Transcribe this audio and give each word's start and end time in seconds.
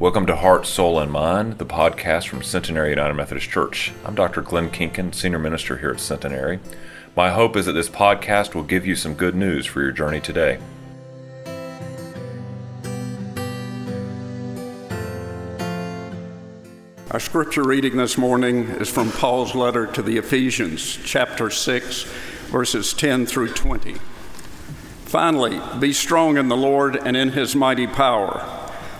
Welcome 0.00 0.26
to 0.26 0.36
Heart, 0.36 0.64
Soul, 0.64 1.00
and 1.00 1.10
Mind, 1.10 1.58
the 1.58 1.66
podcast 1.66 2.28
from 2.28 2.40
Centenary 2.40 2.90
United 2.90 3.14
Methodist 3.14 3.50
Church. 3.50 3.92
I'm 4.04 4.14
Dr. 4.14 4.42
Glenn 4.42 4.70
Kinkin, 4.70 5.12
Senior 5.12 5.40
Minister 5.40 5.78
here 5.78 5.90
at 5.90 5.98
Centenary. 5.98 6.60
My 7.16 7.30
hope 7.30 7.56
is 7.56 7.66
that 7.66 7.72
this 7.72 7.88
podcast 7.88 8.54
will 8.54 8.62
give 8.62 8.86
you 8.86 8.94
some 8.94 9.14
good 9.14 9.34
news 9.34 9.66
for 9.66 9.82
your 9.82 9.90
journey 9.90 10.20
today. 10.20 10.60
Our 17.10 17.18
scripture 17.18 17.64
reading 17.64 17.96
this 17.96 18.16
morning 18.16 18.68
is 18.68 18.88
from 18.88 19.10
Paul's 19.10 19.56
letter 19.56 19.88
to 19.88 20.00
the 20.00 20.16
Ephesians, 20.16 20.96
chapter 21.04 21.50
6, 21.50 22.04
verses 22.52 22.94
10 22.94 23.26
through 23.26 23.52
20. 23.52 23.96
Finally, 25.06 25.60
be 25.80 25.92
strong 25.92 26.36
in 26.36 26.46
the 26.46 26.56
Lord 26.56 26.94
and 26.94 27.16
in 27.16 27.30
his 27.30 27.56
mighty 27.56 27.88
power. 27.88 28.57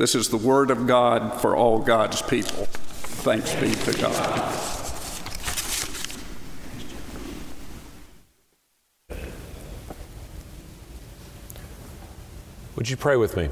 This 0.00 0.14
is 0.14 0.30
the 0.30 0.38
word 0.38 0.70
of 0.70 0.86
God 0.86 1.42
for 1.42 1.54
all 1.54 1.78
God's 1.78 2.22
people. 2.22 2.64
Thanks 2.64 3.54
be 3.56 3.70
to 3.70 4.00
God. 4.00 4.58
Would 12.76 12.88
you 12.88 12.96
pray 12.96 13.16
with 13.16 13.36
me? 13.36 13.50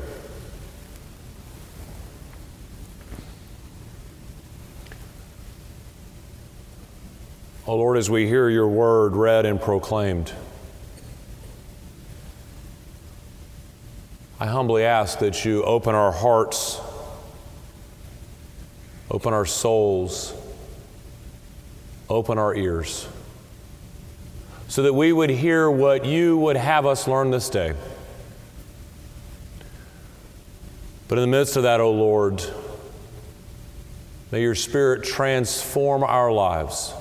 Oh 7.66 7.76
Lord, 7.76 7.98
as 7.98 8.08
we 8.08 8.26
hear 8.26 8.48
your 8.48 8.68
word 8.68 9.14
read 9.14 9.44
and 9.44 9.60
proclaimed, 9.60 10.32
I 14.40 14.46
humbly 14.46 14.84
ask 14.84 15.18
that 15.18 15.44
you 15.44 15.64
open 15.64 15.96
our 15.96 16.12
hearts, 16.12 16.80
open 19.10 19.34
our 19.34 19.44
souls, 19.44 20.32
open 22.08 22.38
our 22.38 22.54
ears, 22.54 23.08
so 24.68 24.84
that 24.84 24.92
we 24.92 25.12
would 25.12 25.30
hear 25.30 25.68
what 25.68 26.04
you 26.04 26.38
would 26.38 26.56
have 26.56 26.86
us 26.86 27.08
learn 27.08 27.32
this 27.32 27.50
day. 27.50 27.74
But 31.08 31.18
in 31.18 31.22
the 31.22 31.36
midst 31.36 31.56
of 31.56 31.64
that, 31.64 31.80
O 31.80 31.86
oh 31.86 31.92
Lord, 31.92 32.44
may 34.30 34.42
your 34.42 34.54
Spirit 34.54 35.02
transform 35.02 36.04
our 36.04 36.30
lives 36.30 36.92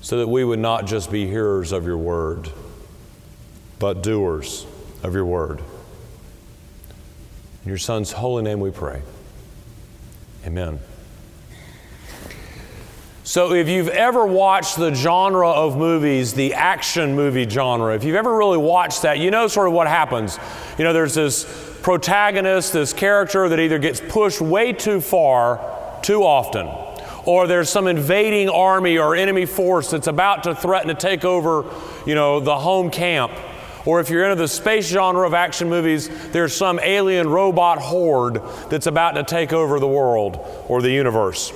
so 0.00 0.16
that 0.18 0.28
we 0.28 0.42
would 0.42 0.60
not 0.60 0.86
just 0.86 1.12
be 1.12 1.26
hearers 1.26 1.72
of 1.72 1.84
your 1.84 1.98
word, 1.98 2.50
but 3.78 4.02
doers 4.02 4.64
of 5.02 5.14
your 5.14 5.24
word. 5.24 5.60
In 7.62 7.68
your 7.68 7.78
Son's 7.78 8.12
holy 8.12 8.42
name 8.42 8.60
we 8.60 8.70
pray. 8.70 9.02
Amen. 10.46 10.80
So, 13.24 13.52
if 13.52 13.68
you've 13.68 13.88
ever 13.88 14.24
watched 14.24 14.76
the 14.76 14.94
genre 14.94 15.50
of 15.50 15.76
movies, 15.76 16.32
the 16.32 16.54
action 16.54 17.14
movie 17.14 17.46
genre, 17.46 17.94
if 17.94 18.02
you've 18.02 18.16
ever 18.16 18.34
really 18.34 18.56
watched 18.56 19.02
that, 19.02 19.18
you 19.18 19.30
know 19.30 19.48
sort 19.48 19.66
of 19.66 19.74
what 19.74 19.86
happens. 19.86 20.38
You 20.78 20.84
know, 20.84 20.94
there's 20.94 21.14
this 21.14 21.44
protagonist, 21.82 22.72
this 22.72 22.94
character 22.94 23.46
that 23.50 23.60
either 23.60 23.78
gets 23.78 24.00
pushed 24.00 24.40
way 24.40 24.72
too 24.72 25.02
far 25.02 25.60
too 26.02 26.22
often, 26.22 26.66
or 27.26 27.46
there's 27.46 27.68
some 27.68 27.86
invading 27.86 28.48
army 28.48 28.96
or 28.96 29.14
enemy 29.14 29.44
force 29.44 29.90
that's 29.90 30.06
about 30.06 30.44
to 30.44 30.54
threaten 30.54 30.88
to 30.88 30.94
take 30.94 31.26
over, 31.26 31.66
you 32.06 32.14
know, 32.14 32.40
the 32.40 32.58
home 32.58 32.90
camp. 32.90 33.32
Or 33.84 34.00
if 34.00 34.10
you're 34.10 34.24
into 34.24 34.36
the 34.36 34.48
space 34.48 34.88
genre 34.88 35.26
of 35.26 35.34
action 35.34 35.68
movies, 35.68 36.08
there's 36.30 36.54
some 36.54 36.78
alien 36.80 37.28
robot 37.28 37.78
horde 37.78 38.42
that's 38.68 38.86
about 38.86 39.12
to 39.12 39.22
take 39.22 39.52
over 39.52 39.80
the 39.80 39.88
world 39.88 40.38
or 40.68 40.82
the 40.82 40.90
universe. 40.90 41.52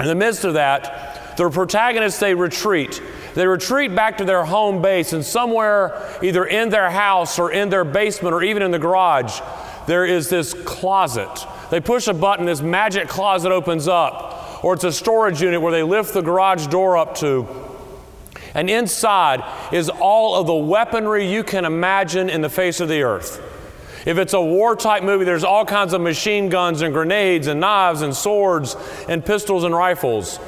In 0.00 0.06
the 0.06 0.14
midst 0.14 0.44
of 0.44 0.54
that, 0.54 1.36
the 1.36 1.50
protagonists, 1.50 2.20
they 2.20 2.34
retreat. 2.34 3.02
They 3.34 3.46
retreat 3.46 3.94
back 3.94 4.18
to 4.18 4.24
their 4.24 4.44
home 4.44 4.80
base, 4.82 5.12
and 5.12 5.24
somewhere, 5.24 6.18
either 6.22 6.44
in 6.44 6.68
their 6.68 6.90
house 6.90 7.38
or 7.38 7.50
in 7.50 7.68
their 7.68 7.84
basement 7.84 8.34
or 8.34 8.42
even 8.42 8.62
in 8.62 8.70
the 8.70 8.78
garage, 8.78 9.40
there 9.86 10.04
is 10.04 10.28
this 10.28 10.54
closet. 10.64 11.46
They 11.70 11.80
push 11.80 12.06
a 12.06 12.14
button, 12.14 12.46
this 12.46 12.62
magic 12.62 13.08
closet 13.08 13.50
opens 13.50 13.88
up, 13.88 14.64
or 14.64 14.74
it's 14.74 14.84
a 14.84 14.92
storage 14.92 15.42
unit 15.42 15.60
where 15.60 15.72
they 15.72 15.82
lift 15.82 16.14
the 16.14 16.22
garage 16.22 16.68
door 16.68 16.96
up 16.96 17.16
to 17.16 17.46
and 18.54 18.70
inside 18.70 19.42
is 19.72 19.90
all 19.90 20.36
of 20.36 20.46
the 20.46 20.54
weaponry 20.54 21.30
you 21.30 21.42
can 21.42 21.64
imagine 21.64 22.30
in 22.30 22.40
the 22.40 22.48
face 22.48 22.80
of 22.80 22.88
the 22.88 23.02
earth. 23.02 23.42
If 24.06 24.18
it's 24.18 24.32
a 24.34 24.40
war 24.40 24.76
type 24.76 25.02
movie, 25.02 25.24
there's 25.24 25.44
all 25.44 25.64
kinds 25.64 25.92
of 25.92 26.00
machine 26.00 26.48
guns 26.50 26.82
and 26.82 26.92
grenades 26.94 27.46
and 27.46 27.58
knives 27.58 28.02
and 28.02 28.14
swords 28.14 28.76
and 29.08 29.24
pistols 29.24 29.64
and 29.64 29.74
rifles. 29.74 30.38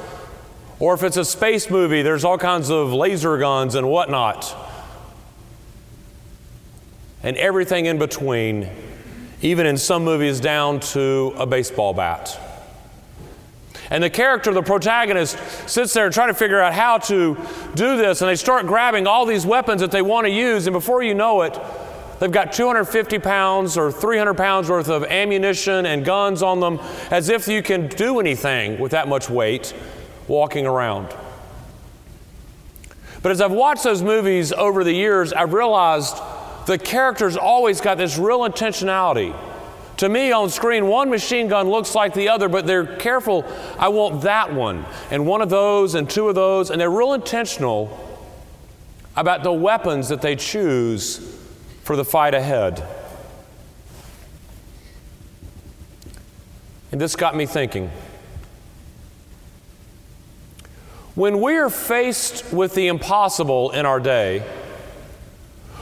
Or 0.79 0.93
if 0.93 1.03
it's 1.03 1.17
a 1.17 1.25
space 1.25 1.69
movie, 1.69 2.03
there's 2.03 2.23
all 2.23 2.37
kinds 2.37 2.69
of 2.69 2.93
laser 2.93 3.37
guns 3.37 3.75
and 3.75 3.89
whatnot. 3.89 4.55
And 7.23 7.35
everything 7.35 7.87
in 7.87 7.97
between, 7.97 8.69
even 9.41 9.65
in 9.65 9.77
some 9.77 10.03
movies, 10.03 10.39
down 10.39 10.79
to 10.79 11.33
a 11.35 11.47
baseball 11.47 11.95
bat. 11.95 12.39
And 13.89 14.03
the 14.03 14.09
character, 14.09 14.53
the 14.53 14.61
protagonist, 14.61 15.37
sits 15.67 15.93
there 15.93 16.09
trying 16.09 16.27
to 16.27 16.33
figure 16.33 16.59
out 16.59 16.73
how 16.73 16.97
to 16.99 17.35
do 17.75 17.97
this, 17.97 18.21
and 18.21 18.29
they 18.29 18.35
start 18.35 18.67
grabbing 18.67 19.07
all 19.07 19.25
these 19.25 19.45
weapons 19.45 19.81
that 19.81 19.91
they 19.91 20.01
want 20.01 20.25
to 20.25 20.31
use, 20.31 20.67
and 20.67 20.73
before 20.73 21.03
you 21.03 21.13
know 21.13 21.41
it, 21.43 21.57
they've 22.19 22.31
got 22.31 22.51
250 22.51 23.19
pounds 23.19 23.77
or 23.77 23.91
300 23.91 24.33
pounds 24.35 24.69
worth 24.69 24.89
of 24.89 25.05
ammunition 25.05 25.85
and 25.85 26.03
guns 26.03 26.43
on 26.43 26.59
them, 26.59 26.79
as 27.11 27.29
if 27.29 27.47
you 27.47 27.63
can 27.63 27.87
do 27.87 28.19
anything 28.19 28.77
with 28.79 28.91
that 28.91 29.07
much 29.07 29.29
weight 29.29 29.73
walking 30.27 30.67
around. 30.67 31.15
But 33.21 33.31
as 33.31 33.41
I've 33.41 33.51
watched 33.51 33.83
those 33.83 34.01
movies 34.01 34.51
over 34.51 34.83
the 34.83 34.93
years, 34.93 35.31
I've 35.31 35.53
realized 35.53 36.17
the 36.65 36.77
characters 36.77 37.37
always 37.37 37.79
got 37.79 37.97
this 37.97 38.17
real 38.17 38.39
intentionality 38.39 39.33
to 39.97 40.09
me, 40.09 40.31
on 40.31 40.49
screen, 40.49 40.87
one 40.87 41.09
machine 41.09 41.47
gun 41.47 41.69
looks 41.69 41.95
like 41.95 42.13
the 42.13 42.29
other, 42.29 42.47
but 42.47 42.67
they're 42.67 42.85
careful. 42.97 43.45
I 43.79 43.89
want 43.89 44.21
that 44.21 44.53
one, 44.53 44.85
and 45.09 45.25
one 45.25 45.41
of 45.41 45.49
those, 45.49 45.95
and 45.95 46.09
two 46.09 46.29
of 46.29 46.35
those, 46.35 46.69
and 46.69 46.79
they're 46.79 46.89
real 46.89 47.13
intentional 47.13 48.03
about 49.15 49.41
the 49.41 49.51
weapons 49.51 50.09
that 50.09 50.21
they 50.21 50.35
choose 50.35 51.35
for 51.83 51.95
the 51.95 52.05
fight 52.05 52.35
ahead. 52.35 52.83
And 56.91 57.01
this 57.01 57.15
got 57.15 57.35
me 57.35 57.45
thinking. 57.45 57.89
When 61.15 61.41
we 61.41 61.57
are 61.57 61.69
faced 61.69 62.53
with 62.53 62.75
the 62.75 62.87
impossible 62.87 63.71
in 63.71 63.87
our 63.87 63.99
day, 63.99 64.43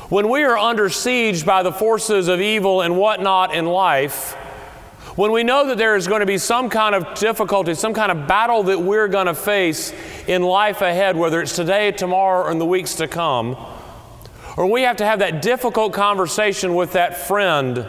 when 0.10 0.30
we 0.30 0.44
are 0.44 0.58
under 0.58 0.90
siege 0.90 1.46
by 1.46 1.64
the 1.64 1.72
forces 1.72 2.28
of 2.28 2.40
evil 2.40 2.82
and 2.82 2.96
whatnot 2.96 3.56
in 3.56 3.66
life, 3.66 4.34
when 5.16 5.32
we 5.32 5.44
know 5.44 5.68
that 5.68 5.78
there 5.78 5.96
is 5.96 6.08
going 6.08 6.20
to 6.20 6.26
be 6.26 6.38
some 6.38 6.70
kind 6.70 6.94
of 6.94 7.16
difficulty, 7.16 7.74
some 7.74 7.94
kind 7.94 8.12
of 8.12 8.28
battle 8.28 8.64
that 8.64 8.80
we're 8.80 9.08
going 9.08 9.28
to 9.28 9.34
face 9.34 9.94
in 10.28 10.44
life 10.44 10.82
ahead, 10.82 11.16
whether 11.16 11.42
it's 11.42 11.56
today, 11.56 11.92
tomorrow, 11.92 12.48
or 12.48 12.52
in 12.52 12.60
the 12.60 12.66
weeks 12.66 12.96
to 12.96 13.08
come, 13.08 13.56
or 14.58 14.70
we 14.70 14.82
have 14.84 14.98
to 14.98 15.06
have 15.06 15.20
that 15.20 15.42
difficult 15.42 15.94
conversation 15.94 16.76
with 16.76 16.94
that 16.94 17.18
friend 17.18 17.86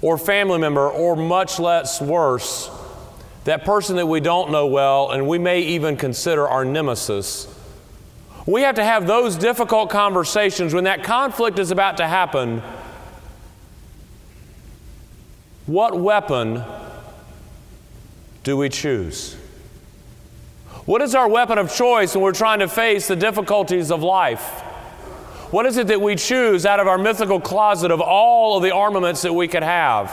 or 0.00 0.16
family 0.16 0.58
member, 0.58 0.88
or 0.88 1.14
much 1.14 1.60
less 1.60 2.00
worse, 2.00 2.70
that 3.44 3.64
person 3.64 3.96
that 3.96 4.06
we 4.06 4.20
don't 4.20 4.50
know 4.50 4.66
well 4.66 5.10
and 5.10 5.28
we 5.28 5.38
may 5.38 5.60
even 5.60 5.96
consider 5.96 6.48
our 6.48 6.64
nemesis. 6.64 7.46
We 8.46 8.62
have 8.62 8.74
to 8.76 8.84
have 8.84 9.06
those 9.06 9.36
difficult 9.36 9.90
conversations 9.90 10.74
when 10.74 10.84
that 10.84 11.04
conflict 11.04 11.58
is 11.58 11.70
about 11.70 11.98
to 11.98 12.08
happen. 12.08 12.62
What 15.66 15.98
weapon 15.98 16.64
do 18.42 18.56
we 18.56 18.68
choose? 18.68 19.36
What 20.84 21.00
is 21.00 21.14
our 21.14 21.28
weapon 21.28 21.58
of 21.58 21.72
choice 21.72 22.14
when 22.14 22.24
we're 22.24 22.32
trying 22.32 22.58
to 22.58 22.68
face 22.68 23.06
the 23.06 23.14
difficulties 23.14 23.92
of 23.92 24.02
life? 24.02 24.60
What 25.52 25.66
is 25.66 25.76
it 25.76 25.86
that 25.88 26.00
we 26.00 26.16
choose 26.16 26.66
out 26.66 26.80
of 26.80 26.88
our 26.88 26.98
mythical 26.98 27.40
closet 27.40 27.92
of 27.92 28.00
all 28.00 28.56
of 28.56 28.64
the 28.64 28.72
armaments 28.72 29.22
that 29.22 29.32
we 29.32 29.46
could 29.46 29.62
have? 29.62 30.10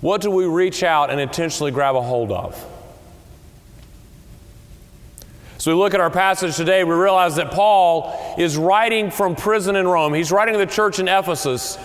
What 0.00 0.22
do 0.22 0.30
we 0.30 0.46
reach 0.46 0.82
out 0.82 1.10
and 1.10 1.20
intentionally 1.20 1.72
grab 1.72 1.96
a 1.96 2.00
hold 2.00 2.32
of? 2.32 2.66
So 5.60 5.70
we 5.70 5.78
look 5.78 5.92
at 5.92 6.00
our 6.00 6.08
passage 6.08 6.56
today, 6.56 6.84
we 6.84 6.94
realize 6.94 7.36
that 7.36 7.50
Paul 7.50 8.34
is 8.38 8.56
writing 8.56 9.10
from 9.10 9.36
prison 9.36 9.76
in 9.76 9.86
Rome. 9.86 10.14
He's 10.14 10.32
writing 10.32 10.54
to 10.54 10.58
the 10.58 10.64
church 10.64 10.98
in 10.98 11.06
Ephesus, 11.06 11.76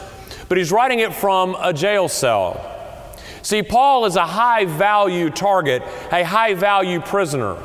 but 0.48 0.58
he's 0.58 0.72
writing 0.72 1.00
it 1.00 1.14
from 1.14 1.58
a 1.60 1.74
jail 1.74 2.08
cell. 2.08 3.18
See, 3.42 3.62
Paul 3.64 4.06
is 4.06 4.16
a 4.16 4.26
high 4.26 4.64
value 4.64 5.30
target, 5.30 5.84
a 6.10 6.24
high 6.24 6.54
value 6.54 7.02
prisoner. 7.02 7.58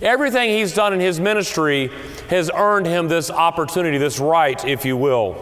Everything 0.00 0.48
he's 0.48 0.72
done 0.72 0.94
in 0.94 1.00
his 1.00 1.20
ministry 1.20 1.90
has 2.30 2.50
earned 2.54 2.86
him 2.86 3.08
this 3.08 3.30
opportunity, 3.30 3.98
this 3.98 4.20
right, 4.20 4.64
if 4.64 4.86
you 4.86 4.96
will. 4.96 5.36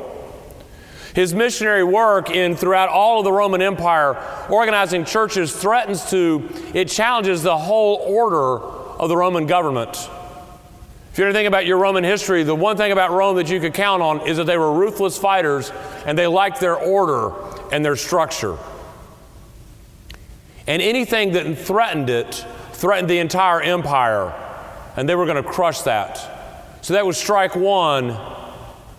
His 1.15 1.33
missionary 1.33 1.85
work 1.85 2.31
in 2.31 2.57
throughout 2.57 2.89
all 2.89 3.21
of 3.21 3.25
the 3.25 3.33
Roman 3.33 3.63
Empire, 3.63 4.21
organizing 4.51 5.05
churches, 5.05 5.55
threatens 5.55 6.11
to, 6.11 6.49
it 6.75 6.89
challenges 6.89 7.45
the 7.45 7.57
whole 7.57 7.99
order 7.99 8.78
of 8.99 9.09
the 9.09 9.17
Roman 9.17 9.47
government. 9.47 9.97
If 11.13 11.19
you 11.19 11.25
ever 11.25 11.33
think 11.33 11.49
about 11.49 11.67
your 11.67 11.79
Roman 11.79 12.05
history, 12.05 12.43
the 12.43 12.55
one 12.55 12.77
thing 12.77 12.93
about 12.93 13.11
Rome 13.11 13.37
that 13.37 13.49
you 13.49 13.61
could 13.61 13.75
count 13.75 14.03
on 14.03 14.27
is 14.27 14.37
that 14.37 14.45
they 14.45 14.59
were 14.59 14.73
ruthless 14.73 15.19
fighters 15.19 15.73
and 16.07 16.17
they 16.17 16.27
liked 16.27 16.61
their 16.61 16.77
order 16.77 17.33
and 17.73 17.85
their 17.85 17.97
structure. 17.97 18.57
And 20.67 20.83
anything 20.83 21.33
that 21.33 21.59
threatened 21.59 22.11
it 22.11 22.45
threatened 22.73 23.11
the 23.11 23.19
entire 23.19 23.61
empire, 23.61 24.33
and 24.97 25.09
they 25.09 25.17
were 25.17 25.27
going 25.27 25.43
to 25.43 25.49
crush 25.49 25.81
that. 25.83 26.79
So 26.83 26.95
that 26.95 27.05
was 27.05 27.17
strike 27.17 27.57
one 27.57 28.17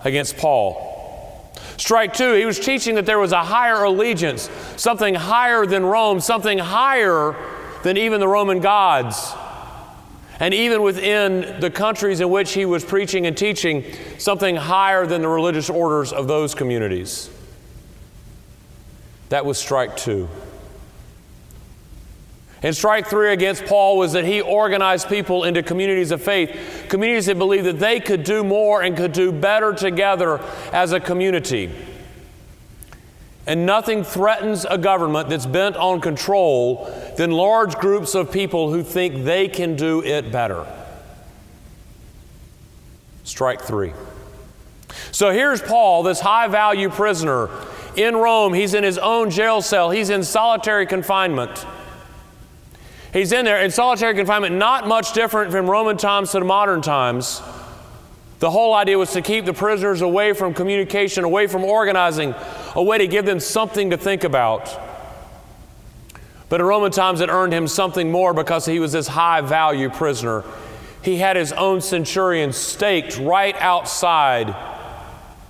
against 0.03 0.35
Paul. 0.35 1.53
Strike 1.77 2.13
two, 2.13 2.33
he 2.33 2.43
was 2.43 2.59
teaching 2.59 2.95
that 2.95 3.05
there 3.05 3.19
was 3.19 3.31
a 3.31 3.41
higher 3.41 3.85
allegiance, 3.85 4.49
something 4.75 5.15
higher 5.15 5.65
than 5.65 5.85
Rome, 5.85 6.19
something 6.19 6.57
higher 6.57 7.35
than 7.83 7.95
even 7.95 8.19
the 8.19 8.27
Roman 8.27 8.59
gods. 8.59 9.33
And 10.39 10.53
even 10.53 10.81
within 10.81 11.59
the 11.59 11.69
countries 11.69 12.21
in 12.21 12.30
which 12.30 12.53
he 12.53 12.65
was 12.65 12.86
preaching 12.86 13.25
and 13.25 13.38
teaching, 13.38 13.83
something 14.18 14.56
higher 14.56 15.06
than 15.06 15.21
the 15.21 15.27
religious 15.27 15.69
orders 15.69 16.13
of 16.13 16.27
those 16.27 16.56
communities. 16.56 17.30
That 19.30 19.45
was 19.45 19.57
strike 19.57 19.97
two. 19.97 20.30
And 22.62 22.75
strike 22.75 23.07
three 23.07 23.31
against 23.31 23.65
Paul 23.65 23.97
was 23.97 24.13
that 24.13 24.25
he 24.25 24.41
organized 24.41 25.07
people 25.07 25.45
into 25.45 25.63
communities 25.63 26.12
of 26.12 26.21
faith, 26.21 26.88
communities 26.89 27.27
that 27.27 27.38
believed 27.38 27.65
that 27.65 27.80
they 27.80 28.00
could 28.00 28.24
do 28.24 28.44
more 28.44 28.81
and 28.81 28.97
could 28.97 29.13
do 29.13 29.31
better 29.31 29.74
together 29.74 30.42
as 30.74 30.92
a 30.92 31.00
community. 31.00 31.71
And 33.49 33.65
nothing 33.65 34.03
threatens 34.03 34.63
a 34.69 34.77
government 34.77 35.27
that's 35.27 35.47
bent 35.47 35.75
on 35.75 36.01
control 36.01 36.85
than 37.17 37.31
large 37.31 37.73
groups 37.77 38.13
of 38.13 38.31
people 38.31 38.71
who 38.71 38.83
think 38.83 39.25
they 39.25 39.47
can 39.47 39.75
do 39.75 40.03
it 40.03 40.31
better. 40.31 40.67
Strike 43.23 43.63
three. 43.63 43.93
So 45.11 45.31
here's 45.31 45.63
Paul, 45.63 46.03
this 46.03 46.19
high 46.19 46.47
value 46.47 46.89
prisoner 46.89 47.49
in 47.95 48.15
Rome. 48.15 48.53
He's 48.53 48.75
in 48.75 48.83
his 48.83 48.99
own 48.99 49.31
jail 49.31 49.63
cell, 49.63 49.89
he's 49.89 50.11
in 50.11 50.23
solitary 50.23 50.85
confinement. 50.85 51.65
He's 53.11 53.31
in 53.31 53.45
there 53.45 53.61
in 53.61 53.71
solitary 53.71 54.13
confinement, 54.13 54.57
not 54.57 54.87
much 54.87 55.13
different 55.13 55.51
from 55.51 55.67
Roman 55.67 55.97
times 55.97 56.33
to 56.33 56.41
modern 56.41 56.83
times. 56.83 57.41
The 58.37 58.51
whole 58.51 58.75
idea 58.75 58.99
was 58.99 59.11
to 59.13 59.23
keep 59.23 59.45
the 59.45 59.53
prisoners 59.53 60.01
away 60.01 60.33
from 60.33 60.53
communication, 60.53 61.23
away 61.23 61.47
from 61.47 61.65
organizing, 61.65 62.35
a 62.75 62.83
way 62.83 62.98
to 62.98 63.07
give 63.07 63.25
them 63.25 63.39
something 63.39 63.89
to 63.89 63.98
think 63.98 64.24
about. 64.24 64.80
But 66.50 66.62
in 66.62 66.66
Roman 66.66 66.92
times, 66.92 67.21
it 67.21 67.30
earned 67.30 67.54
him 67.54 67.68
something 67.68 68.12
more 68.12 68.33
because 68.33 68.66
he 68.66 68.80
was 68.80 68.92
this 68.92 69.07
high 69.07 69.42
value 69.42 69.89
prisoner. 69.89 70.44
He 71.01 71.18
had 71.18 71.36
his 71.36 71.54
own 71.54 71.81
centurion 71.81 72.54
staked 72.54 73.18
right 73.18 73.56
outside 73.57 74.56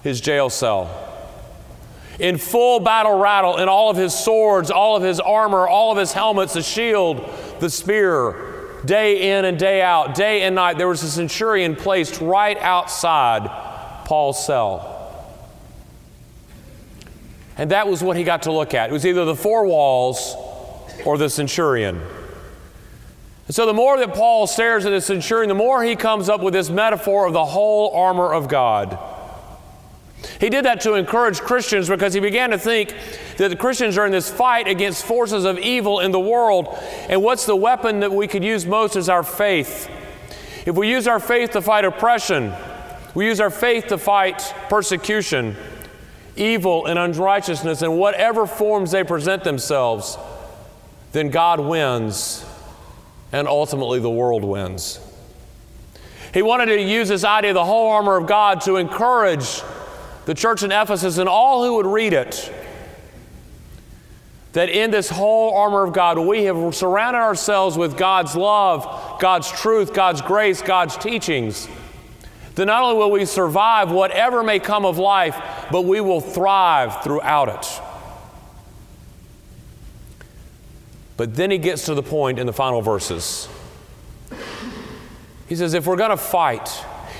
his 0.04 0.22
jail 0.22 0.50
cell 0.50 1.06
in 2.20 2.38
full 2.38 2.82
battle 2.82 3.18
rattle 3.18 3.58
in 3.58 3.70
all 3.70 3.90
of 3.90 3.98
his 3.98 4.14
swords, 4.14 4.70
all 4.70 4.98
of 4.98 5.04
his 5.04 5.20
armor, 5.20 5.68
all 5.68 5.92
of 5.92 5.98
his 5.98 6.12
helmets, 6.12 6.54
the 6.54 6.62
shield, 6.62 7.28
the 7.60 7.70
spear, 7.70 8.82
day 8.86 9.38
in 9.38 9.46
and 9.46 9.58
day 9.58 9.82
out, 9.82 10.16
day 10.16 10.42
and 10.42 10.54
night. 10.56 10.78
There 10.78 10.88
was 10.88 11.02
a 11.02 11.10
centurion 11.10 11.76
placed 11.76 12.20
right 12.20 12.58
outside 12.58 13.48
Paul's 14.06 14.46
cell. 14.46 14.99
And 17.60 17.72
that 17.72 17.90
was 17.90 18.02
what 18.02 18.16
he 18.16 18.24
got 18.24 18.44
to 18.44 18.54
look 18.54 18.74
at. 18.74 18.90
It 18.90 18.94
was 18.94 19.06
either 19.06 19.26
the 19.26 19.36
four 19.36 19.66
walls 19.66 20.34
or 21.06 21.18
the 21.18 21.30
centurion. 21.30 22.02
And 23.48 23.56
so 23.56 23.66
the 23.66 23.74
more 23.74 23.98
that 23.98 24.14
Paul 24.14 24.48
stares 24.48 24.86
at 24.86 24.92
the 24.92 25.02
centurion, 25.02 25.50
the 25.50 25.56
more 25.56 25.84
he 25.84 25.98
comes 25.98 26.30
up 26.30 26.42
with 26.42 26.54
this 26.54 26.70
metaphor 26.70 27.28
of 27.28 27.34
the 27.34 27.44
whole 27.44 27.94
armor 27.94 28.34
of 28.34 28.48
God. 28.48 28.98
He 30.40 30.50
did 30.50 30.64
that 30.64 30.80
to 30.82 30.94
encourage 30.94 31.42
Christians 31.42 31.90
because 31.90 32.14
he 32.14 32.22
began 32.22 32.52
to 32.52 32.58
think 32.58 32.96
that 33.36 33.50
the 33.50 33.58
Christians 33.58 33.98
are 33.98 34.06
in 34.06 34.14
this 34.14 34.32
fight 34.32 34.70
against 34.70 35.04
forces 35.04 35.44
of 35.44 35.60
evil 35.60 36.00
in 36.00 36.12
the 36.12 36.20
world. 36.20 36.78
And 37.10 37.22
what's 37.22 37.46
the 37.46 37.58
weapon 37.58 38.00
that 38.00 38.12
we 38.14 38.28
could 38.30 38.44
use 38.44 38.66
most 38.66 38.96
is 38.96 39.10
our 39.10 39.24
faith. 39.24 39.90
If 40.66 40.76
we 40.76 40.90
use 40.90 41.08
our 41.08 41.20
faith 41.20 41.52
to 41.52 41.62
fight 41.62 41.84
oppression, 41.84 42.54
we 43.16 43.26
use 43.26 43.42
our 43.42 43.50
faith 43.50 43.88
to 43.88 43.98
fight 43.98 44.56
persecution, 44.70 45.58
evil, 46.36 46.86
and 46.86 46.98
unrighteousness 46.98 47.82
in 47.82 47.98
whatever 47.98 48.46
forms 48.46 48.92
they 48.92 49.04
present 49.04 49.44
themselves, 49.44 50.18
then 51.12 51.30
God 51.30 51.60
wins 51.60 52.46
and 53.32 53.48
ultimately 53.48 54.00
the 54.00 54.10
world 54.10 54.44
wins. 54.44 55.00
He 56.34 56.42
wanted 56.42 56.68
to 56.68 56.82
use 56.82 57.08
this 57.08 57.24
idea 57.24 57.52
of 57.52 57.56
the 57.56 57.66
whole 57.66 57.90
armor 57.92 58.18
of 58.18 58.28
God 58.28 58.62
to 58.62 58.76
encourage 58.76 59.62
the 60.26 60.34
church 60.34 60.64
in 60.64 60.72
Ephesus 60.72 61.18
and 61.18 61.28
all 61.28 61.64
who 61.64 61.76
would 61.76 61.88
read 61.88 62.14
it 62.14 62.54
that 64.54 64.70
in 64.70 64.90
this 64.92 65.10
whole 65.10 65.56
armor 65.56 65.84
of 65.84 65.94
God, 65.94 66.18
we 66.18 66.46
have 66.46 66.74
surrounded 66.74 67.20
ourselves 67.20 67.78
with 67.78 67.98
God's 67.98 68.36
love, 68.36 69.20
God's 69.20 69.52
truth, 69.52 69.94
God's 69.94 70.22
grace, 70.22 70.62
God's 70.62 70.98
teachings. 70.98 71.68
Then 72.60 72.68
not 72.68 72.84
only 72.84 72.98
will 72.98 73.12
we 73.12 73.24
survive 73.24 73.90
whatever 73.90 74.44
may 74.44 74.60
come 74.60 74.86
of 74.86 74.98
life, 74.98 75.42
but 75.72 75.84
we 75.84 76.02
will 76.02 76.20
thrive 76.20 77.02
throughout 77.06 77.48
it. 77.48 77.82
But 81.16 81.38
then 81.38 81.52
he 81.52 81.58
gets 81.58 81.86
to 81.86 81.94
the 81.94 82.04
point 82.04 82.38
in 82.38 82.48
the 82.48 82.52
final 82.52 82.82
verses. 82.82 83.48
He 85.48 85.56
says, 85.56 85.74
if 85.74 85.88
we're 85.88 85.96
going 85.96 86.10
to 86.10 86.18
fight, 86.18 86.68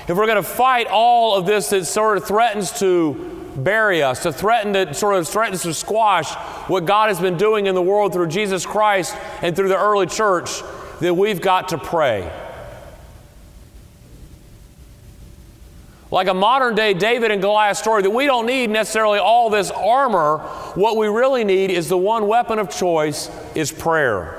if 0.08 0.14
we're 0.14 0.26
going 0.26 0.36
to 0.36 0.42
fight 0.42 0.88
all 0.88 1.34
of 1.34 1.46
this 1.46 1.70
that 1.70 1.86
sort 1.86 2.18
of 2.18 2.26
threatens 2.26 2.78
to 2.80 3.14
bury 3.56 4.02
us, 4.02 4.24
to 4.24 4.34
threaten 4.34 4.74
to 4.74 4.92
sort 4.92 5.16
of 5.16 5.26
threatens 5.26 5.62
to 5.62 5.72
squash 5.72 6.34
what 6.68 6.84
God 6.84 7.08
has 7.08 7.18
been 7.18 7.38
doing 7.38 7.64
in 7.64 7.74
the 7.74 7.80
world 7.80 8.12
through 8.12 8.28
Jesus 8.28 8.66
Christ 8.66 9.16
and 9.40 9.56
through 9.56 9.68
the 9.68 9.80
early 9.80 10.06
church, 10.06 10.60
then 11.00 11.16
we've 11.16 11.40
got 11.40 11.70
to 11.70 11.78
pray. 11.78 12.30
Like 16.10 16.28
a 16.28 16.34
modern 16.34 16.74
day 16.74 16.92
David 16.94 17.30
and 17.30 17.40
Goliath 17.40 17.76
story, 17.76 18.02
that 18.02 18.10
we 18.10 18.26
don't 18.26 18.46
need 18.46 18.70
necessarily 18.70 19.18
all 19.18 19.50
this 19.50 19.70
armor. 19.70 20.38
What 20.74 20.96
we 20.96 21.06
really 21.06 21.44
need 21.44 21.70
is 21.70 21.88
the 21.88 21.98
one 21.98 22.26
weapon 22.26 22.58
of 22.58 22.70
choice 22.70 23.30
is 23.54 23.70
prayer. 23.70 24.36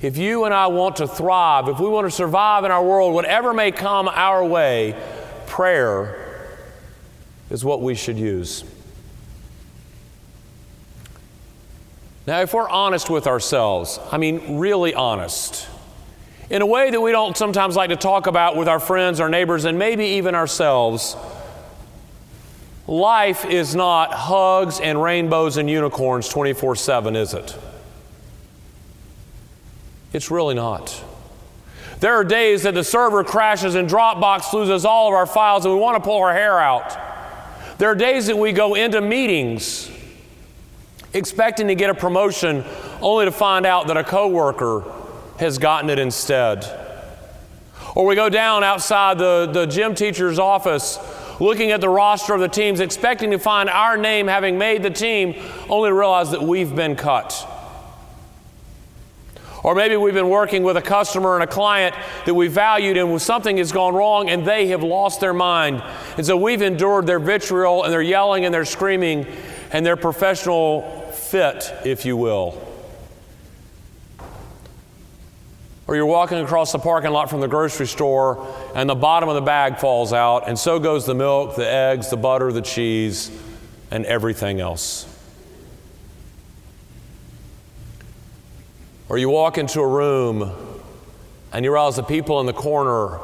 If 0.00 0.16
you 0.16 0.44
and 0.44 0.54
I 0.54 0.68
want 0.68 0.96
to 0.96 1.08
thrive, 1.08 1.68
if 1.68 1.80
we 1.80 1.88
want 1.88 2.06
to 2.06 2.10
survive 2.10 2.64
in 2.64 2.70
our 2.70 2.84
world, 2.84 3.14
whatever 3.14 3.52
may 3.52 3.72
come 3.72 4.08
our 4.08 4.44
way, 4.44 4.96
prayer 5.46 6.56
is 7.50 7.64
what 7.64 7.82
we 7.82 7.94
should 7.94 8.18
use. 8.18 8.64
Now, 12.28 12.42
if 12.42 12.52
we're 12.52 12.68
honest 12.68 13.08
with 13.10 13.26
ourselves, 13.26 13.98
I 14.12 14.18
mean, 14.18 14.58
really 14.58 14.94
honest, 14.94 15.66
in 16.50 16.62
a 16.62 16.66
way 16.66 16.90
that 16.90 17.00
we 17.00 17.12
don't 17.12 17.36
sometimes 17.36 17.76
like 17.76 17.90
to 17.90 17.96
talk 17.96 18.26
about 18.26 18.56
with 18.56 18.68
our 18.68 18.80
friends, 18.80 19.20
our 19.20 19.28
neighbors, 19.28 19.64
and 19.64 19.78
maybe 19.78 20.04
even 20.04 20.34
ourselves, 20.34 21.16
life 22.86 23.44
is 23.44 23.74
not 23.74 24.12
hugs 24.12 24.80
and 24.80 25.02
rainbows 25.02 25.58
and 25.58 25.68
unicorns 25.68 26.28
24 26.28 26.76
7, 26.76 27.16
is 27.16 27.34
it? 27.34 27.56
It's 30.12 30.30
really 30.30 30.54
not. 30.54 31.04
There 32.00 32.14
are 32.14 32.24
days 32.24 32.62
that 32.62 32.74
the 32.74 32.84
server 32.84 33.24
crashes 33.24 33.74
and 33.74 33.88
Dropbox 33.88 34.52
loses 34.52 34.84
all 34.84 35.08
of 35.08 35.14
our 35.14 35.26
files 35.26 35.64
and 35.64 35.74
we 35.74 35.80
want 35.80 35.96
to 35.96 36.02
pull 36.02 36.18
our 36.18 36.32
hair 36.32 36.58
out. 36.58 36.96
There 37.78 37.90
are 37.90 37.94
days 37.94 38.28
that 38.28 38.38
we 38.38 38.52
go 38.52 38.74
into 38.74 39.00
meetings 39.00 39.90
expecting 41.12 41.68
to 41.68 41.74
get 41.74 41.90
a 41.90 41.94
promotion 41.94 42.64
only 43.00 43.24
to 43.24 43.32
find 43.32 43.66
out 43.66 43.88
that 43.88 43.96
a 43.96 44.04
coworker 44.04 44.84
has 45.38 45.58
gotten 45.58 45.90
it 45.90 45.98
instead. 45.98 46.64
Or 47.94 48.06
we 48.06 48.14
go 48.14 48.28
down 48.28 48.64
outside 48.64 49.18
the, 49.18 49.48
the 49.52 49.66
gym 49.66 49.94
teacher's 49.94 50.38
office 50.38 50.98
looking 51.40 51.70
at 51.70 51.80
the 51.80 51.88
roster 51.88 52.34
of 52.34 52.40
the 52.40 52.48
teams, 52.48 52.80
expecting 52.80 53.30
to 53.30 53.38
find 53.38 53.68
our 53.68 53.96
name 53.96 54.26
having 54.26 54.58
made 54.58 54.82
the 54.82 54.90
team, 54.90 55.34
only 55.68 55.90
to 55.90 55.94
realize 55.94 56.30
that 56.32 56.42
we've 56.42 56.74
been 56.74 56.96
cut. 56.96 57.46
Or 59.62 59.74
maybe 59.74 59.96
we've 59.96 60.14
been 60.14 60.28
working 60.28 60.62
with 60.62 60.76
a 60.76 60.82
customer 60.82 61.34
and 61.34 61.42
a 61.42 61.46
client 61.46 61.94
that 62.26 62.34
we 62.34 62.48
valued 62.48 62.96
and 62.96 63.20
something 63.20 63.56
has 63.56 63.72
gone 63.72 63.94
wrong 63.94 64.30
and 64.30 64.46
they 64.46 64.68
have 64.68 64.82
lost 64.82 65.20
their 65.20 65.34
mind. 65.34 65.82
And 66.16 66.24
so 66.24 66.36
we've 66.36 66.62
endured 66.62 67.06
their 67.06 67.18
vitriol 67.18 67.82
and 67.82 67.92
their 67.92 68.02
yelling 68.02 68.44
and 68.44 68.54
their 68.54 68.64
screaming 68.64 69.26
and 69.72 69.84
their 69.84 69.96
professional 69.96 71.10
fit, 71.12 71.72
if 71.84 72.04
you 72.04 72.16
will. 72.16 72.67
Or 75.88 75.96
you're 75.96 76.06
walking 76.06 76.38
across 76.38 76.70
the 76.70 76.78
parking 76.78 77.10
lot 77.10 77.30
from 77.30 77.40
the 77.40 77.48
grocery 77.48 77.86
store 77.86 78.46
and 78.74 78.88
the 78.88 78.94
bottom 78.94 79.30
of 79.30 79.34
the 79.34 79.40
bag 79.40 79.78
falls 79.78 80.12
out, 80.12 80.46
and 80.46 80.58
so 80.58 80.78
goes 80.78 81.06
the 81.06 81.14
milk, 81.14 81.56
the 81.56 81.66
eggs, 81.66 82.10
the 82.10 82.16
butter, 82.16 82.52
the 82.52 82.60
cheese, 82.60 83.30
and 83.90 84.04
everything 84.04 84.60
else. 84.60 85.06
Or 89.08 89.16
you 89.16 89.30
walk 89.30 89.56
into 89.56 89.80
a 89.80 89.86
room 89.86 90.52
and 91.54 91.64
you 91.64 91.72
realize 91.72 91.96
the 91.96 92.02
people 92.02 92.38
in 92.40 92.46
the 92.46 92.52
corner 92.52 93.18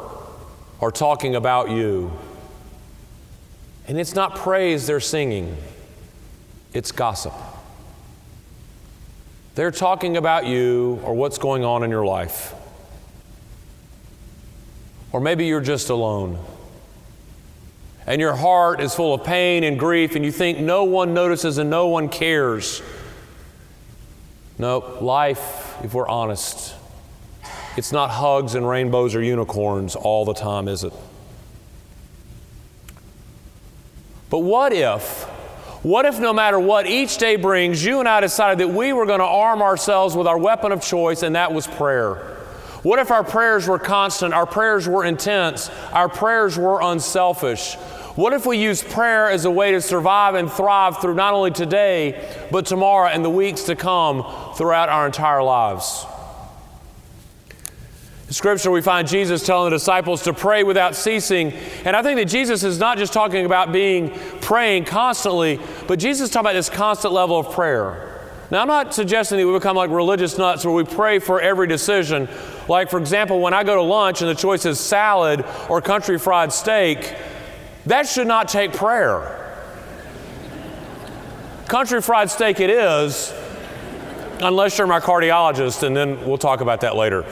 are 0.80 0.90
talking 0.90 1.36
about 1.36 1.70
you. 1.70 2.10
And 3.86 4.00
it's 4.00 4.14
not 4.14 4.36
praise 4.36 4.86
they're 4.86 5.00
singing, 5.00 5.54
it's 6.72 6.90
gossip. 6.90 7.34
They're 9.54 9.70
talking 9.70 10.16
about 10.16 10.46
you 10.46 11.00
or 11.04 11.14
what's 11.14 11.38
going 11.38 11.64
on 11.64 11.84
in 11.84 11.90
your 11.90 12.04
life. 12.04 12.54
Or 15.12 15.20
maybe 15.20 15.46
you're 15.46 15.60
just 15.60 15.90
alone. 15.90 16.44
And 18.06 18.20
your 18.20 18.34
heart 18.34 18.80
is 18.80 18.94
full 18.94 19.14
of 19.14 19.24
pain 19.24 19.62
and 19.64 19.78
grief, 19.78 20.16
and 20.16 20.24
you 20.24 20.32
think 20.32 20.58
no 20.58 20.84
one 20.84 21.14
notices 21.14 21.58
and 21.58 21.70
no 21.70 21.86
one 21.86 22.08
cares. 22.08 22.82
No, 24.58 24.98
life, 25.00 25.76
if 25.82 25.94
we're 25.94 26.08
honest, 26.08 26.74
it's 27.76 27.92
not 27.92 28.10
hugs 28.10 28.54
and 28.54 28.68
rainbows 28.68 29.14
or 29.14 29.22
unicorns 29.22 29.96
all 29.96 30.24
the 30.24 30.34
time, 30.34 30.68
is 30.68 30.84
it? 30.84 30.92
But 34.30 34.40
what 34.40 34.72
if 34.72 35.28
what 35.84 36.06
if, 36.06 36.18
no 36.18 36.32
matter 36.32 36.58
what 36.58 36.86
each 36.86 37.18
day 37.18 37.36
brings, 37.36 37.84
you 37.84 38.00
and 38.00 38.08
I 38.08 38.20
decided 38.22 38.58
that 38.60 38.74
we 38.74 38.94
were 38.94 39.04
going 39.04 39.20
to 39.20 39.26
arm 39.26 39.60
ourselves 39.60 40.16
with 40.16 40.26
our 40.26 40.38
weapon 40.38 40.72
of 40.72 40.82
choice, 40.82 41.22
and 41.22 41.36
that 41.36 41.52
was 41.52 41.66
prayer? 41.66 42.14
What 42.82 42.98
if 42.98 43.10
our 43.10 43.22
prayers 43.22 43.68
were 43.68 43.78
constant, 43.78 44.32
our 44.32 44.46
prayers 44.46 44.88
were 44.88 45.04
intense, 45.04 45.68
our 45.92 46.08
prayers 46.08 46.56
were 46.56 46.80
unselfish? 46.80 47.74
What 48.14 48.32
if 48.32 48.46
we 48.46 48.56
use 48.56 48.82
prayer 48.82 49.28
as 49.28 49.44
a 49.44 49.50
way 49.50 49.72
to 49.72 49.82
survive 49.82 50.36
and 50.36 50.50
thrive 50.50 51.02
through 51.02 51.16
not 51.16 51.34
only 51.34 51.50
today, 51.50 52.34
but 52.50 52.64
tomorrow 52.64 53.08
and 53.08 53.22
the 53.22 53.28
weeks 53.28 53.64
to 53.64 53.76
come 53.76 54.24
throughout 54.54 54.88
our 54.88 55.04
entire 55.04 55.42
lives? 55.42 56.06
In 58.26 58.32
Scripture, 58.32 58.70
we 58.70 58.80
find 58.80 59.06
Jesus 59.06 59.44
telling 59.44 59.70
the 59.70 59.76
disciples 59.76 60.22
to 60.22 60.32
pray 60.32 60.62
without 60.62 60.96
ceasing. 60.96 61.52
And 61.84 61.94
I 61.94 62.02
think 62.02 62.18
that 62.18 62.24
Jesus 62.26 62.64
is 62.64 62.78
not 62.78 62.96
just 62.96 63.12
talking 63.12 63.44
about 63.44 63.70
being 63.70 64.10
praying 64.40 64.86
constantly, 64.86 65.60
but 65.86 65.98
Jesus 65.98 66.28
is 66.28 66.30
talking 66.30 66.46
about 66.46 66.54
this 66.54 66.70
constant 66.70 67.12
level 67.12 67.38
of 67.38 67.52
prayer. 67.52 68.10
Now, 68.50 68.62
I'm 68.62 68.68
not 68.68 68.94
suggesting 68.94 69.38
that 69.38 69.46
we 69.46 69.52
become 69.52 69.76
like 69.76 69.90
religious 69.90 70.38
nuts 70.38 70.64
where 70.64 70.74
we 70.74 70.84
pray 70.84 71.18
for 71.18 71.40
every 71.40 71.66
decision. 71.66 72.28
Like, 72.68 72.88
for 72.88 72.98
example, 72.98 73.40
when 73.40 73.52
I 73.52 73.62
go 73.62 73.74
to 73.74 73.82
lunch 73.82 74.22
and 74.22 74.30
the 74.30 74.34
choice 74.34 74.64
is 74.64 74.80
salad 74.80 75.44
or 75.68 75.82
country 75.82 76.18
fried 76.18 76.52
steak, 76.52 77.14
that 77.86 78.06
should 78.06 78.26
not 78.26 78.48
take 78.48 78.72
prayer. 78.72 79.40
country 81.68 82.00
fried 82.00 82.30
steak 82.30 82.60
it 82.60 82.70
is, 82.70 83.34
unless 84.40 84.78
you're 84.78 84.86
my 84.86 85.00
cardiologist, 85.00 85.82
and 85.82 85.94
then 85.94 86.24
we'll 86.26 86.38
talk 86.38 86.60
about 86.60 86.80
that 86.82 86.96
later. 86.96 87.24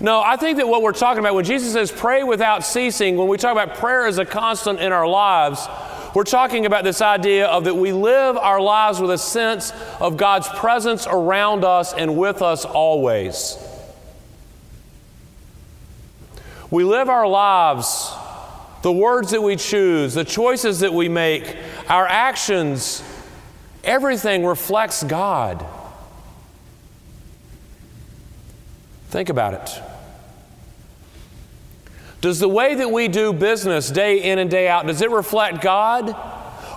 No, 0.00 0.20
I 0.20 0.36
think 0.36 0.58
that 0.58 0.68
what 0.68 0.82
we're 0.82 0.92
talking 0.92 1.20
about 1.20 1.34
when 1.34 1.44
Jesus 1.44 1.72
says 1.72 1.90
pray 1.90 2.22
without 2.22 2.64
ceasing, 2.64 3.16
when 3.16 3.28
we 3.28 3.38
talk 3.38 3.52
about 3.52 3.76
prayer 3.76 4.06
as 4.06 4.18
a 4.18 4.26
constant 4.26 4.78
in 4.78 4.92
our 4.92 5.08
lives, 5.08 5.66
we're 6.14 6.24
talking 6.24 6.66
about 6.66 6.84
this 6.84 7.00
idea 7.00 7.46
of 7.46 7.64
that 7.64 7.74
we 7.74 7.92
live 7.92 8.36
our 8.36 8.60
lives 8.60 9.00
with 9.00 9.10
a 9.10 9.18
sense 9.18 9.72
of 10.00 10.16
God's 10.16 10.48
presence 10.48 11.06
around 11.06 11.64
us 11.64 11.94
and 11.94 12.16
with 12.16 12.42
us 12.42 12.64
always. 12.64 13.58
We 16.70 16.84
live 16.84 17.08
our 17.08 17.28
lives, 17.28 18.12
the 18.82 18.92
words 18.92 19.30
that 19.30 19.42
we 19.42 19.56
choose, 19.56 20.14
the 20.14 20.24
choices 20.24 20.80
that 20.80 20.92
we 20.92 21.08
make, 21.08 21.56
our 21.88 22.06
actions, 22.06 23.02
everything 23.84 24.44
reflects 24.44 25.04
God. 25.04 25.64
Think 29.16 29.30
about 29.30 29.54
it. 29.54 29.82
Does 32.20 32.38
the 32.38 32.48
way 32.48 32.74
that 32.74 32.90
we 32.90 33.08
do 33.08 33.32
business 33.32 33.90
day 33.90 34.22
in 34.22 34.38
and 34.38 34.50
day 34.50 34.68
out, 34.68 34.86
does 34.86 35.00
it 35.00 35.10
reflect 35.10 35.62
God? 35.62 36.14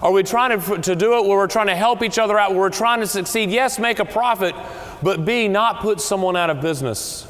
Are 0.02 0.14
we 0.14 0.24
trying 0.24 0.58
to, 0.58 0.78
to 0.84 0.96
do 0.96 1.18
it 1.18 1.28
where 1.28 1.38
we're 1.38 1.48
trying 1.48 1.68
to 1.68 1.76
help 1.76 2.02
each 2.02 2.18
other 2.18 2.40
out, 2.40 2.52
where 2.52 2.62
we're 2.62 2.70
trying 2.70 3.02
to 3.02 3.08
succeed? 3.08 3.50
Yes, 3.50 3.78
make 3.78 4.00
a 4.00 4.06
profit, 4.06 4.56
but 5.04 5.26
B, 5.26 5.50
not 5.50 5.82
put 5.82 6.00
someone 6.00 6.38
out 6.38 6.50
of 6.50 6.62
business. 6.62 7.28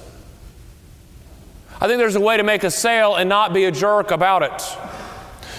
I 1.82 1.88
think 1.88 1.98
there's 1.98 2.16
a 2.16 2.22
way 2.22 2.38
to 2.38 2.44
make 2.44 2.64
a 2.64 2.70
sale 2.70 3.16
and 3.16 3.28
not 3.28 3.52
be 3.52 3.66
a 3.66 3.72
jerk 3.72 4.12
about 4.12 4.44
it. 4.44 4.78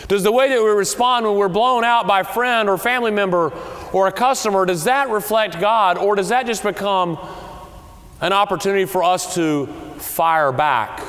Does 0.07 0.23
the 0.23 0.30
way 0.30 0.49
that 0.49 0.62
we 0.62 0.71
respond 0.71 1.26
when 1.26 1.35
we're 1.35 1.49
blown 1.49 1.83
out 1.83 2.07
by 2.07 2.21
a 2.21 2.25
friend 2.25 2.69
or 2.69 2.78
family 2.78 3.11
member 3.11 3.52
or 3.92 4.07
a 4.07 4.12
customer, 4.12 4.64
does 4.64 4.85
that 4.85 5.11
reflect 5.11 5.59
God 5.59 5.99
or 5.99 6.14
does 6.14 6.28
that 6.28 6.47
just 6.47 6.62
become 6.62 7.19
an 8.21 8.33
opportunity 8.33 8.85
for 8.85 9.03
us 9.03 9.35
to 9.35 9.67
fire 9.99 10.53
back 10.53 11.00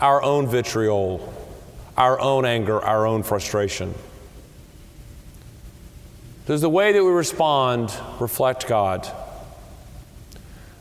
our 0.00 0.22
own 0.22 0.46
vitriol, 0.46 1.34
our 1.96 2.18
own 2.20 2.44
anger, 2.44 2.80
our 2.80 3.06
own 3.06 3.22
frustration. 3.22 3.94
Does 6.46 6.60
the 6.60 6.70
way 6.70 6.92
that 6.92 7.04
we 7.04 7.10
respond 7.10 7.94
reflect 8.18 8.66
God? 8.66 9.08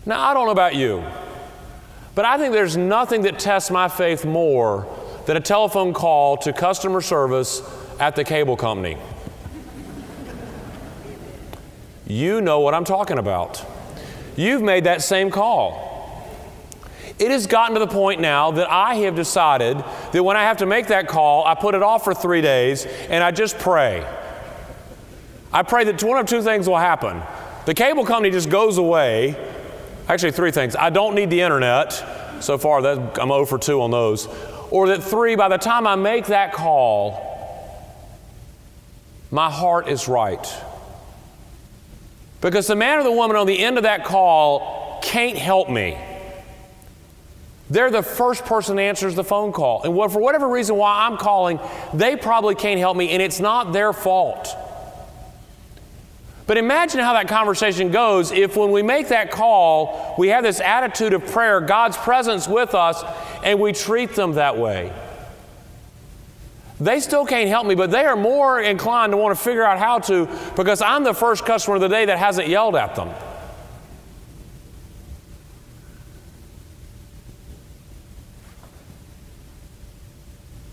Now, 0.06 0.22
I 0.22 0.34
don't 0.34 0.46
know 0.46 0.52
about 0.52 0.76
you, 0.76 1.04
but 2.16 2.26
I 2.26 2.38
think 2.38 2.54
there's 2.54 2.78
nothing 2.78 3.24
that 3.24 3.38
tests 3.40 3.70
my 3.70 3.88
faith 3.88 4.26
more 4.26 4.88
than 5.26 5.38
a 5.38 5.42
telephone 5.42 5.94
call 5.94 6.38
to 6.38 6.54
customer 6.54 7.02
service 7.02 7.62
at 8.00 8.16
the 8.16 8.24
cable 8.24 8.56
company. 8.56 8.98
You 12.08 12.42
know 12.42 12.62
what 12.62 12.74
I'm 12.74 12.86
talking 12.86 13.20
about. 13.20 13.64
You've 14.36 14.62
made 14.62 14.86
that 14.86 15.02
same 15.02 15.32
call. 15.32 15.88
It 17.18 17.32
has 17.32 17.48
gotten 17.48 17.74
to 17.74 17.80
the 17.80 17.88
point 17.88 18.22
now 18.22 18.52
that 18.52 18.72
I 18.72 18.96
have 18.96 19.16
decided 19.16 19.84
that 20.14 20.24
when 20.24 20.38
I 20.38 20.44
have 20.44 20.58
to 20.58 20.66
make 20.66 20.88
that 20.88 21.08
call, 21.08 21.46
I 21.46 21.54
put 21.56 21.76
it 21.76 21.84
off 21.84 22.04
for 22.04 22.14
three 22.14 22.42
days 22.42 22.86
and 23.10 23.24
I 23.24 23.32
just 23.32 23.60
pray. 23.60 24.08
I 25.52 25.64
pray 25.64 25.84
that 25.86 26.02
one 26.02 26.18
of 26.18 26.28
two 26.28 26.42
things 26.42 26.68
will 26.68 26.78
happen. 26.78 27.22
The 27.66 27.74
cable 27.74 28.06
company 28.06 28.32
just 28.32 28.50
goes 28.50 28.78
away 28.78 29.36
Actually, 30.10 30.32
three 30.32 30.50
things. 30.50 30.76
I 30.76 30.90
don't 30.90 31.14
need 31.14 31.30
the 31.30 31.42
internet. 31.42 31.94
So 32.42 32.58
far, 32.58 32.82
that, 32.82 33.20
I'm 33.22 33.30
0 33.30 33.46
for 33.46 33.60
2 33.60 33.80
on 33.80 33.92
those. 33.92 34.28
Or 34.72 34.88
that 34.88 35.04
three, 35.04 35.36
by 35.36 35.50
the 35.50 35.58
time 35.58 35.86
I 35.86 35.96
make 35.96 36.26
that 36.28 36.52
call, 36.52 37.28
my 39.30 39.52
heart 39.52 39.88
is 39.88 40.08
right. 40.08 40.44
Because 42.42 42.68
the 42.68 42.76
man 42.76 43.00
or 43.00 43.04
the 43.04 43.12
woman 43.12 43.36
on 43.36 43.48
the 43.48 43.60
end 43.60 43.78
of 43.78 43.84
that 43.84 44.06
call 44.06 45.00
can't 45.02 45.38
help 45.38 45.70
me. 45.70 45.98
They're 47.70 47.92
the 47.92 48.02
first 48.04 48.46
person 48.46 48.78
that 48.78 48.84
answers 48.84 49.16
the 49.16 49.24
phone 49.24 49.52
call. 49.52 49.84
And 49.84 50.12
for 50.12 50.20
whatever 50.20 50.48
reason 50.48 50.76
why 50.76 51.06
I'm 51.06 51.18
calling, 51.18 51.60
they 51.94 52.16
probably 52.16 52.56
can't 52.56 52.80
help 52.80 52.98
me, 52.98 53.12
and 53.12 53.22
it's 53.22 53.40
not 53.40 53.74
their 53.74 53.94
fault. 53.94 54.56
But 56.48 56.58
imagine 56.58 57.00
how 57.00 57.14
that 57.14 57.28
conversation 57.28 57.92
goes 57.92 58.32
if, 58.32 58.56
when 58.56 58.72
we 58.72 58.82
make 58.82 59.10
that 59.10 59.30
call, 59.30 60.16
we 60.18 60.30
have 60.30 60.44
this 60.44 60.60
attitude 60.60 61.14
of 61.14 61.24
prayer, 61.28 61.62
God's 61.62 61.96
presence 61.96 62.48
with 62.48 62.74
us, 62.74 63.04
and 63.44 63.60
we 63.60 63.72
treat 63.72 64.16
them 64.16 64.34
that 64.34 64.58
way. 64.58 64.92
They 66.80 67.02
still 67.02 67.26
can't 67.26 67.50
help 67.50 67.68
me, 67.68 67.76
but 67.76 67.92
they 67.92 68.06
are 68.06 68.16
more 68.16 68.62
inclined 68.62 69.12
to 69.12 69.18
want 69.18 69.38
to 69.38 69.44
figure 69.44 69.64
out 69.64 69.80
how 69.80 70.00
to 70.00 70.28
because 70.56 70.82
I'm 70.82 71.04
the 71.04 71.14
first 71.14 71.46
customer 71.46 71.76
of 71.76 71.82
the 71.82 71.90
day 71.90 72.06
that 72.06 72.18
hasn't 72.18 72.48
yelled 72.48 72.76
at 72.76 72.96
them. 72.96 73.10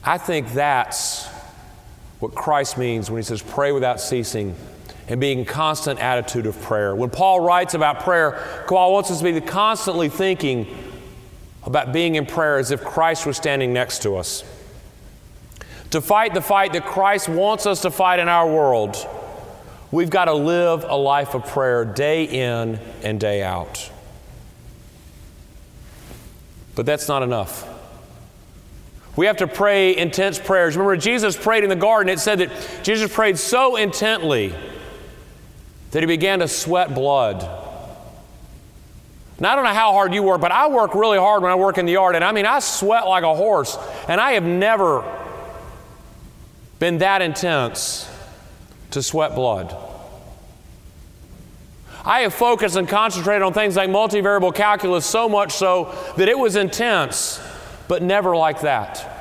I 0.05 0.19
think 0.19 0.53
that's 0.53 1.27
what 2.21 2.33
Christ 2.37 2.79
means 2.79 3.11
when 3.11 3.19
he 3.19 3.25
says, 3.25 3.43
pray 3.43 3.73
without 3.73 4.01
ceasing 4.01 4.55
and 5.09 5.21
being 5.21 5.41
in 5.41 5.45
constant 5.45 5.99
attitude 5.99 6.47
of 6.47 6.61
prayer. 6.63 6.95
When 6.95 7.11
Paul 7.11 7.41
writes 7.41 7.75
about 7.75 8.05
prayer, 8.05 8.65
Paul 8.69 8.93
wants 8.93 9.11
us 9.11 9.19
to 9.19 9.25
be 9.25 9.41
constantly 9.41 10.09
thinking 10.09 10.69
about 11.65 11.93
being 11.93 12.15
in 12.15 12.27
prayer 12.27 12.59
as 12.59 12.71
if 12.71 12.85
Christ 12.85 13.27
was 13.27 13.37
standing 13.37 13.73
next 13.73 14.03
to 14.03 14.17
us. 14.17 14.45
To 15.97 16.03
fight 16.03 16.35
the 16.35 16.43
fight 16.43 16.75
that 16.75 16.85
Christ 16.85 17.27
wants 17.27 17.65
us 17.65 17.81
to 17.81 17.91
fight 17.91 18.19
in 18.19 18.29
our 18.29 18.47
world, 18.47 18.99
we've 19.91 20.11
got 20.11 20.27
to 20.27 20.35
live 20.35 20.85
a 20.87 20.95
life 20.95 21.35
of 21.35 21.47
prayer 21.47 21.87
day 21.87 22.25
in 22.25 22.79
and 23.03 23.19
day 23.19 23.43
out. 23.43 23.91
But 26.75 26.85
that's 26.85 27.09
not 27.09 27.23
enough. 27.23 27.67
We 29.17 29.25
have 29.25 29.39
to 29.39 29.47
pray 29.47 29.97
intense 29.97 30.39
prayers. 30.39 30.77
Remember, 30.77 30.99
Jesus 30.99 31.35
prayed 31.35 31.65
in 31.65 31.71
the 31.71 31.77
garden. 31.77 32.13
It 32.13 32.21
said 32.21 32.41
that 32.41 32.51
Jesus 32.83 33.11
prayed 33.11 33.39
so 33.39 33.77
intently 33.77 34.55
that 35.93 36.03
he 36.03 36.07
began 36.07 36.41
to 36.41 36.49
sweat 36.49 36.95
blood. 36.95 37.41
Now, 39.41 39.55
I 39.55 39.57
don't 39.57 39.65
know 39.65 39.73
how 39.73 39.93
hard 39.93 40.13
you 40.13 40.23
work, 40.23 40.43
but 40.43 40.53
I 40.53 40.69
work 40.69 40.95
really 40.95 41.17
hard 41.17 41.43
when 41.43 41.51
I 41.51 41.55
work 41.55 41.79
in 41.79 41.87
the 41.87 41.93
yard. 41.93 42.17
And 42.17 42.23
I 42.23 42.33
mean, 42.33 42.45
I 42.45 42.59
sweat 42.59 43.07
like 43.07 43.25
a 43.25 43.35
horse. 43.35 43.79
And 44.09 44.21
I 44.21 44.33
have 44.33 44.45
never 44.45 45.03
been 46.79 46.99
that 46.99 47.23
intense 47.23 48.09
to 48.91 49.03
sweat 49.03 49.35
blood. 49.35 49.77
I 52.05 52.21
have 52.21 52.35
focused 52.35 52.77
and 52.77 52.89
concentrated 52.89 53.43
on 53.43 53.53
things 53.53 53.77
like 53.77 53.91
multivariable 53.91 54.55
calculus 54.55 55.05
so 55.05 55.29
much 55.29 55.53
so 55.53 55.93
that 56.17 56.29
it 56.29 56.39
was 56.39 56.55
intense 56.55 57.41
but 57.89 58.03
never 58.03 58.37
like 58.37 58.61
that. 58.61 59.13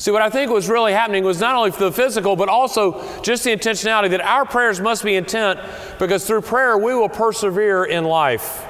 See, 0.00 0.10
what 0.10 0.22
I 0.22 0.30
think 0.30 0.50
was 0.50 0.68
really 0.68 0.92
happening 0.92 1.24
was 1.24 1.40
not 1.40 1.56
only 1.56 1.70
the 1.70 1.92
physical, 1.92 2.34
but 2.34 2.48
also 2.48 3.20
just 3.20 3.44
the 3.44 3.50
intentionality 3.50 4.08
that 4.10 4.22
our 4.22 4.46
prayers 4.46 4.80
must 4.80 5.04
be 5.04 5.14
intent 5.14 5.60
because 5.98 6.26
through 6.26 6.40
prayer 6.40 6.78
we 6.78 6.94
will 6.94 7.10
persevere 7.10 7.84
in 7.84 8.04
life. 8.04 8.64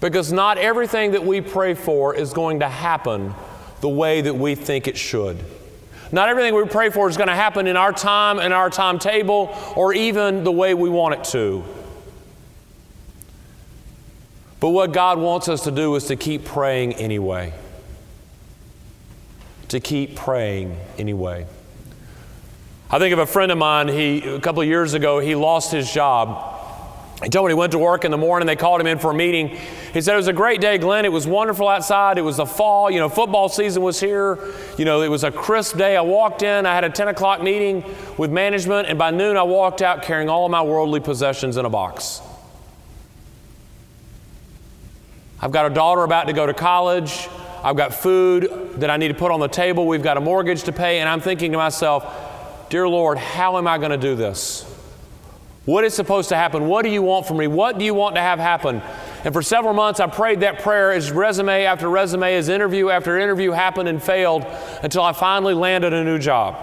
Because 0.00 0.32
not 0.32 0.58
everything 0.58 1.12
that 1.12 1.24
we 1.24 1.40
pray 1.40 1.74
for 1.74 2.14
is 2.14 2.32
going 2.32 2.60
to 2.60 2.68
happen 2.68 3.34
the 3.80 3.88
way 3.88 4.20
that 4.20 4.34
we 4.34 4.54
think 4.54 4.88
it 4.88 4.96
should. 4.96 5.38
Not 6.12 6.28
everything 6.28 6.54
we 6.54 6.64
pray 6.66 6.90
for 6.90 7.08
is 7.08 7.16
going 7.16 7.28
to 7.28 7.34
happen 7.34 7.66
in 7.66 7.76
our 7.76 7.92
time 7.92 8.38
and 8.38 8.52
our 8.52 8.70
timetable 8.70 9.56
or 9.74 9.92
even 9.92 10.44
the 10.44 10.52
way 10.52 10.74
we 10.74 10.88
want 10.88 11.14
it 11.14 11.24
to. 11.32 11.64
But 14.60 14.70
what 14.70 14.92
God 14.92 15.18
wants 15.18 15.48
us 15.48 15.64
to 15.64 15.70
do 15.70 15.94
is 15.96 16.04
to 16.06 16.16
keep 16.16 16.44
praying 16.44 16.94
anyway. 16.94 17.52
To 19.68 19.80
keep 19.80 20.16
praying 20.16 20.78
anyway. 20.96 21.46
I 22.88 22.98
think 22.98 23.12
of 23.12 23.18
a 23.18 23.26
friend 23.26 23.50
of 23.50 23.58
mine, 23.58 23.88
he, 23.88 24.20
a 24.20 24.40
couple 24.40 24.62
of 24.62 24.68
years 24.68 24.94
ago, 24.94 25.18
he 25.18 25.34
lost 25.34 25.72
his 25.72 25.92
job. 25.92 26.55
He 27.22 27.30
told 27.30 27.46
me 27.46 27.52
he 27.52 27.54
went 27.54 27.72
to 27.72 27.78
work 27.78 28.04
in 28.04 28.10
the 28.10 28.18
morning, 28.18 28.46
they 28.46 28.56
called 28.56 28.78
him 28.78 28.86
in 28.86 28.98
for 28.98 29.10
a 29.10 29.14
meeting. 29.14 29.48
He 29.94 30.02
said, 30.02 30.12
It 30.12 30.18
was 30.18 30.28
a 30.28 30.34
great 30.34 30.60
day, 30.60 30.76
Glenn. 30.76 31.06
It 31.06 31.12
was 31.12 31.26
wonderful 31.26 31.66
outside. 31.66 32.18
It 32.18 32.22
was 32.22 32.36
the 32.36 32.44
fall. 32.44 32.90
You 32.90 33.00
know, 33.00 33.08
football 33.08 33.48
season 33.48 33.82
was 33.82 33.98
here. 33.98 34.38
You 34.76 34.84
know, 34.84 35.00
it 35.00 35.08
was 35.08 35.24
a 35.24 35.30
crisp 35.30 35.78
day. 35.78 35.96
I 35.96 36.02
walked 36.02 36.42
in, 36.42 36.66
I 36.66 36.74
had 36.74 36.84
a 36.84 36.90
10 36.90 37.08
o'clock 37.08 37.42
meeting 37.42 37.84
with 38.18 38.30
management, 38.30 38.88
and 38.88 38.98
by 38.98 39.10
noon 39.12 39.38
I 39.38 39.44
walked 39.44 39.80
out 39.80 40.02
carrying 40.02 40.28
all 40.28 40.44
of 40.44 40.50
my 40.50 40.60
worldly 40.60 41.00
possessions 41.00 41.56
in 41.56 41.64
a 41.64 41.70
box. 41.70 42.20
I've 45.40 45.52
got 45.52 45.70
a 45.70 45.74
daughter 45.74 46.02
about 46.02 46.26
to 46.26 46.34
go 46.34 46.44
to 46.44 46.54
college. 46.54 47.28
I've 47.62 47.76
got 47.76 47.94
food 47.94 48.74
that 48.76 48.90
I 48.90 48.98
need 48.98 49.08
to 49.08 49.14
put 49.14 49.30
on 49.30 49.40
the 49.40 49.48
table. 49.48 49.86
We've 49.86 50.02
got 50.02 50.18
a 50.18 50.20
mortgage 50.20 50.64
to 50.64 50.72
pay. 50.72 51.00
And 51.00 51.08
I'm 51.08 51.20
thinking 51.20 51.52
to 51.52 51.58
myself, 51.58 52.68
Dear 52.68 52.88
Lord, 52.88 53.16
how 53.16 53.56
am 53.56 53.66
I 53.66 53.78
going 53.78 53.90
to 53.90 53.96
do 53.96 54.16
this? 54.16 54.75
What 55.66 55.82
is 55.84 55.94
supposed 55.94 56.28
to 56.28 56.36
happen? 56.36 56.68
What 56.68 56.82
do 56.82 56.90
you 56.90 57.02
want 57.02 57.26
from 57.26 57.38
me? 57.38 57.48
What 57.48 57.76
do 57.76 57.84
you 57.84 57.92
want 57.92 58.14
to 58.14 58.20
have 58.20 58.38
happen? 58.38 58.80
And 59.24 59.34
for 59.34 59.42
several 59.42 59.74
months, 59.74 59.98
I 59.98 60.06
prayed 60.06 60.40
that 60.40 60.60
prayer 60.60 60.92
as 60.92 61.10
resume 61.10 61.64
after 61.64 61.90
resume, 61.90 62.36
as 62.36 62.48
interview 62.48 62.88
after 62.88 63.18
interview 63.18 63.50
happened 63.50 63.88
and 63.88 64.00
failed 64.00 64.46
until 64.84 65.02
I 65.02 65.12
finally 65.12 65.54
landed 65.54 65.92
a 65.92 66.04
new 66.04 66.20
job. 66.20 66.56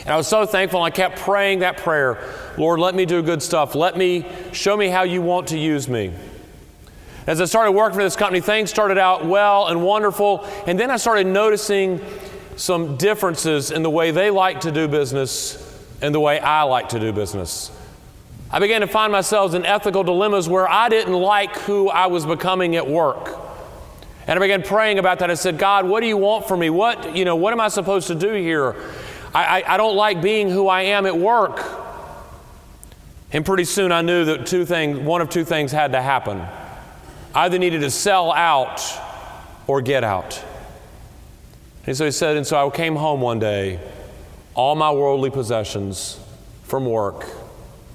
And 0.00 0.10
I 0.10 0.16
was 0.16 0.28
so 0.28 0.44
thankful, 0.44 0.82
I 0.82 0.90
kept 0.90 1.18
praying 1.20 1.60
that 1.60 1.78
prayer 1.78 2.22
Lord, 2.58 2.80
let 2.80 2.94
me 2.94 3.06
do 3.06 3.22
good 3.22 3.42
stuff. 3.42 3.74
Let 3.74 3.96
me 3.96 4.26
show 4.52 4.76
me 4.76 4.88
how 4.88 5.04
you 5.04 5.22
want 5.22 5.48
to 5.48 5.58
use 5.58 5.88
me. 5.88 6.12
As 7.26 7.40
I 7.40 7.46
started 7.46 7.72
working 7.72 7.96
for 7.96 8.02
this 8.02 8.16
company, 8.16 8.42
things 8.42 8.68
started 8.68 8.98
out 8.98 9.24
well 9.24 9.68
and 9.68 9.82
wonderful, 9.82 10.44
and 10.66 10.78
then 10.78 10.90
I 10.90 10.98
started 10.98 11.26
noticing 11.26 12.04
some 12.56 12.98
differences 12.98 13.70
in 13.70 13.82
the 13.82 13.88
way 13.88 14.10
they 14.10 14.28
like 14.28 14.60
to 14.62 14.70
do 14.70 14.86
business 14.86 15.69
and 16.00 16.14
the 16.14 16.20
way 16.20 16.40
I 16.40 16.62
like 16.62 16.90
to 16.90 17.00
do 17.00 17.12
business. 17.12 17.70
I 18.50 18.58
began 18.58 18.80
to 18.80 18.86
find 18.86 19.12
myself 19.12 19.54
in 19.54 19.64
ethical 19.64 20.02
dilemmas 20.02 20.48
where 20.48 20.68
I 20.68 20.88
didn't 20.88 21.14
like 21.14 21.56
who 21.58 21.88
I 21.88 22.06
was 22.06 22.26
becoming 22.26 22.74
at 22.76 22.88
work. 22.88 23.38
And 24.26 24.38
I 24.38 24.40
began 24.40 24.62
praying 24.62 24.98
about 24.98 25.20
that. 25.20 25.30
I 25.30 25.34
said, 25.34 25.58
God, 25.58 25.86
what 25.86 26.00
do 26.00 26.06
you 26.06 26.16
want 26.16 26.48
from 26.48 26.60
me? 26.60 26.70
What, 26.70 27.16
you 27.16 27.24
know, 27.24 27.36
what 27.36 27.52
am 27.52 27.60
I 27.60 27.68
supposed 27.68 28.08
to 28.08 28.14
do 28.14 28.32
here? 28.32 28.76
I, 29.34 29.62
I, 29.62 29.74
I 29.74 29.76
don't 29.76 29.96
like 29.96 30.20
being 30.20 30.50
who 30.50 30.68
I 30.68 30.82
am 30.82 31.06
at 31.06 31.16
work. 31.16 31.64
And 33.32 33.46
pretty 33.46 33.64
soon 33.64 33.92
I 33.92 34.02
knew 34.02 34.24
that 34.24 34.46
two 34.46 34.64
things, 34.64 34.98
one 34.98 35.20
of 35.20 35.30
two 35.30 35.44
things 35.44 35.70
had 35.70 35.92
to 35.92 36.02
happen. 36.02 36.40
I 37.34 37.44
either 37.44 37.58
needed 37.58 37.82
to 37.82 37.90
sell 37.90 38.32
out 38.32 38.82
or 39.68 39.80
get 39.80 40.02
out. 40.02 40.42
And 41.86 41.96
so 41.96 42.04
he 42.04 42.10
said, 42.10 42.36
and 42.36 42.46
so 42.46 42.66
I 42.66 42.70
came 42.70 42.96
home 42.96 43.20
one 43.20 43.38
day, 43.38 43.80
all 44.60 44.74
my 44.74 44.90
worldly 44.90 45.30
possessions 45.30 46.20
from 46.64 46.84
work 46.84 47.26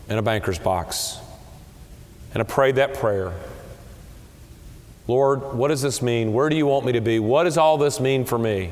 in 0.10 0.18
a 0.18 0.22
banker's 0.24 0.58
box. 0.58 1.20
And 2.34 2.42
I 2.42 2.44
prayed 2.44 2.78
that 2.78 2.96
prayer. 2.96 3.34
Lord, 5.08 5.54
what 5.54 5.68
does 5.68 5.84
this 5.84 6.02
mean? 6.02 6.34
Where 6.34 6.50
do 6.50 6.56
you 6.56 6.66
want 6.66 6.84
me 6.84 6.94
to 6.94 7.02
be? 7.02 7.20
What 7.20 7.44
does 7.44 7.60
all 7.60 7.78
this 7.78 8.00
mean 8.00 8.26
for 8.26 8.40
me? 8.40 8.72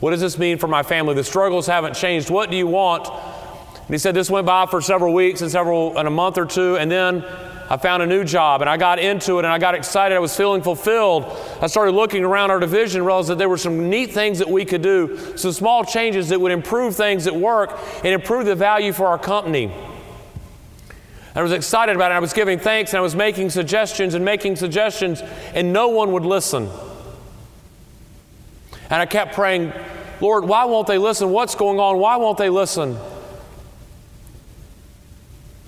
What 0.00 0.12
does 0.12 0.22
this 0.22 0.38
mean 0.38 0.56
for 0.56 0.68
my 0.68 0.82
family? 0.82 1.12
The 1.12 1.22
struggles 1.22 1.66
haven't 1.66 1.92
changed. 1.92 2.30
What 2.30 2.50
do 2.50 2.56
you 2.56 2.66
want? 2.66 3.08
And 3.08 3.90
he 3.90 3.98
said 3.98 4.14
this 4.14 4.30
went 4.30 4.46
by 4.46 4.64
for 4.64 4.80
several 4.80 5.12
weeks 5.12 5.42
and 5.42 5.50
several 5.50 5.98
and 5.98 6.08
a 6.08 6.10
month 6.10 6.38
or 6.38 6.46
two, 6.46 6.78
and 6.78 6.90
then 6.90 7.26
I 7.70 7.78
found 7.78 8.02
a 8.02 8.06
new 8.06 8.24
job 8.24 8.60
and 8.60 8.68
I 8.68 8.76
got 8.76 8.98
into 8.98 9.38
it 9.38 9.44
and 9.44 9.52
I 9.52 9.58
got 9.58 9.74
excited. 9.74 10.14
I 10.14 10.18
was 10.18 10.36
feeling 10.36 10.62
fulfilled. 10.62 11.24
I 11.62 11.66
started 11.66 11.92
looking 11.92 12.22
around 12.22 12.50
our 12.50 12.60
division 12.60 13.00
and 13.00 13.06
realized 13.06 13.28
that 13.28 13.38
there 13.38 13.48
were 13.48 13.56
some 13.56 13.88
neat 13.88 14.12
things 14.12 14.38
that 14.38 14.48
we 14.48 14.64
could 14.64 14.82
do, 14.82 15.18
some 15.36 15.52
small 15.52 15.84
changes 15.84 16.28
that 16.28 16.40
would 16.40 16.52
improve 16.52 16.94
things 16.94 17.26
at 17.26 17.34
work 17.34 17.78
and 18.04 18.08
improve 18.08 18.44
the 18.44 18.54
value 18.54 18.92
for 18.92 19.06
our 19.06 19.18
company. 19.18 19.72
I 21.34 21.42
was 21.42 21.52
excited 21.52 21.96
about 21.96 22.12
it. 22.12 22.14
I 22.14 22.20
was 22.20 22.32
giving 22.32 22.58
thanks 22.58 22.92
and 22.92 22.98
I 22.98 23.00
was 23.00 23.16
making 23.16 23.50
suggestions 23.50 24.14
and 24.14 24.24
making 24.24 24.56
suggestions, 24.56 25.20
and 25.54 25.72
no 25.72 25.88
one 25.88 26.12
would 26.12 26.24
listen. 26.24 26.68
And 28.90 29.02
I 29.02 29.06
kept 29.06 29.34
praying, 29.34 29.72
Lord, 30.20 30.44
why 30.44 30.66
won't 30.66 30.86
they 30.86 30.98
listen? 30.98 31.30
What's 31.30 31.54
going 31.54 31.80
on? 31.80 31.98
Why 31.98 32.16
won't 32.16 32.38
they 32.38 32.50
listen? 32.50 32.96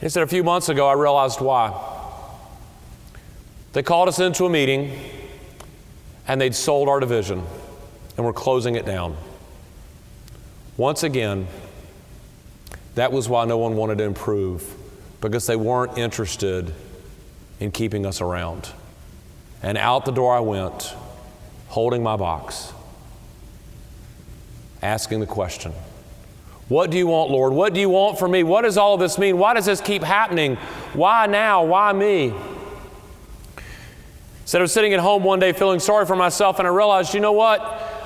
He 0.01 0.09
said, 0.09 0.23
A 0.23 0.27
few 0.27 0.45
months 0.45 0.69
ago, 0.69 0.89
I 0.89 0.93
realized 0.95 1.41
why. 1.41 1.73
They 3.73 3.83
called 3.83 4.09
us 4.09 4.19
into 4.19 4.47
a 4.47 4.51
meeting 4.51 4.99
and 6.27 6.41
they'd 6.41 6.55
sold 6.55 6.89
our 6.89 7.01
division 7.01 7.43
and 8.17 8.27
were 8.27 8.33
closing 8.33 8.75
it 8.75 8.87
down. 8.87 9.17
Once 10.77 11.03
again, 11.03 11.47
that 12.95 13.13
was 13.13 13.29
why 13.29 13.45
no 13.45 13.59
one 13.59 13.77
wanted 13.77 13.99
to 13.99 14.05
improve 14.05 14.75
because 15.21 15.47
they 15.47 15.57
weren't 15.57 15.97
interested 15.99 16.73
in 17.61 17.71
keeping 17.71 18.07
us 18.07 18.21
around. 18.21 18.71
And 19.63 19.79
out 19.79 20.05
the 20.05 20.13
door 20.13 20.35
I 20.35 20.41
went, 20.41 20.95
holding 21.69 22.03
my 22.03 22.17
box, 22.17 22.73
asking 24.83 25.21
the 25.21 25.27
question 25.27 25.73
What 26.69 26.91
do 26.91 26.99
you 26.99 27.07
want, 27.07 27.31
Lord? 27.31 27.53
What 27.53 27.75
do 27.75 27.81
you 27.81 27.89
want 27.89 28.19
from 28.19 28.33
me? 28.33 28.43
What 28.43 28.63
does 28.63 28.77
all 28.77 28.95
of 28.95 29.01
this 29.01 29.19
mean? 29.19 29.39
Why 29.39 29.55
does 29.55 29.67
this 29.67 29.81
keep 29.81 30.03
happening? 30.03 30.57
Why 30.95 31.27
now? 31.27 31.65
Why 31.65 31.93
me? 31.93 32.35
Said 34.45 34.61
I 34.61 34.63
was 34.63 34.73
sitting 34.73 34.93
at 34.93 35.01
home 35.01 35.23
one 35.23 35.39
day 35.39 35.53
feeling 35.53 35.81
sorry 35.81 36.07
for 36.07 36.17
myself, 36.17 36.59
and 36.59 36.67
I 36.67 36.71
realized, 36.71 37.15
you 37.15 37.21
know 37.21 37.33
what? 37.33 37.61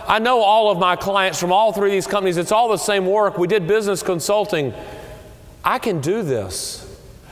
I 0.07 0.18
know 0.18 0.40
all 0.40 0.70
of 0.70 0.79
my 0.79 0.96
clients 0.96 1.38
from 1.38 1.53
all 1.53 1.73
three 1.73 1.90
of 1.90 1.92
these 1.92 2.07
companies. 2.07 2.37
It's 2.37 2.53
all 2.53 2.68
the 2.68 2.77
same 2.77 3.07
work. 3.07 3.38
We 3.38 3.46
did 3.46 3.66
business 3.66 4.03
consulting. 4.03 4.75
I 5.64 5.79
can 5.79 6.01
do 6.01 6.23
this. 6.23 6.87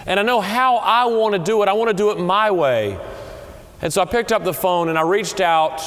And 0.06 0.18
I 0.18 0.22
know 0.22 0.40
how 0.40 0.76
I 0.76 1.06
want 1.06 1.34
to 1.34 1.38
do 1.38 1.62
it. 1.62 1.68
I 1.68 1.72
want 1.72 1.88
to 1.88 1.94
do 1.94 2.10
it 2.10 2.18
my 2.18 2.50
way. 2.50 2.98
And 3.82 3.92
so 3.92 4.00
I 4.00 4.04
picked 4.04 4.32
up 4.32 4.44
the 4.44 4.54
phone 4.54 4.88
and 4.88 4.98
I 4.98 5.02
reached 5.02 5.40
out 5.40 5.82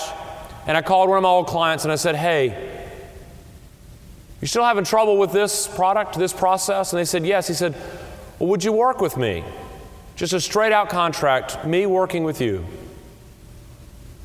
and 0.67 0.77
I 0.77 0.81
called 0.81 1.09
one 1.09 1.17
of 1.17 1.23
my 1.23 1.29
old 1.29 1.47
clients 1.47 1.83
and 1.83 1.91
I 1.91 1.95
said, 1.95 2.15
Hey, 2.15 2.80
you 4.41 4.47
still 4.47 4.65
having 4.65 4.83
trouble 4.83 5.17
with 5.17 5.31
this 5.31 5.67
product, 5.67 6.17
this 6.17 6.33
process? 6.33 6.91
And 6.91 6.99
they 6.99 7.05
said, 7.05 7.25
Yes. 7.25 7.47
He 7.47 7.53
said, 7.53 7.75
Well, 8.39 8.49
would 8.49 8.63
you 8.63 8.73
work 8.73 8.99
with 8.99 9.17
me? 9.17 9.43
Just 10.15 10.33
a 10.33 10.41
straight 10.41 10.71
out 10.71 10.89
contract, 10.89 11.65
me 11.65 11.85
working 11.85 12.23
with 12.23 12.41
you. 12.41 12.65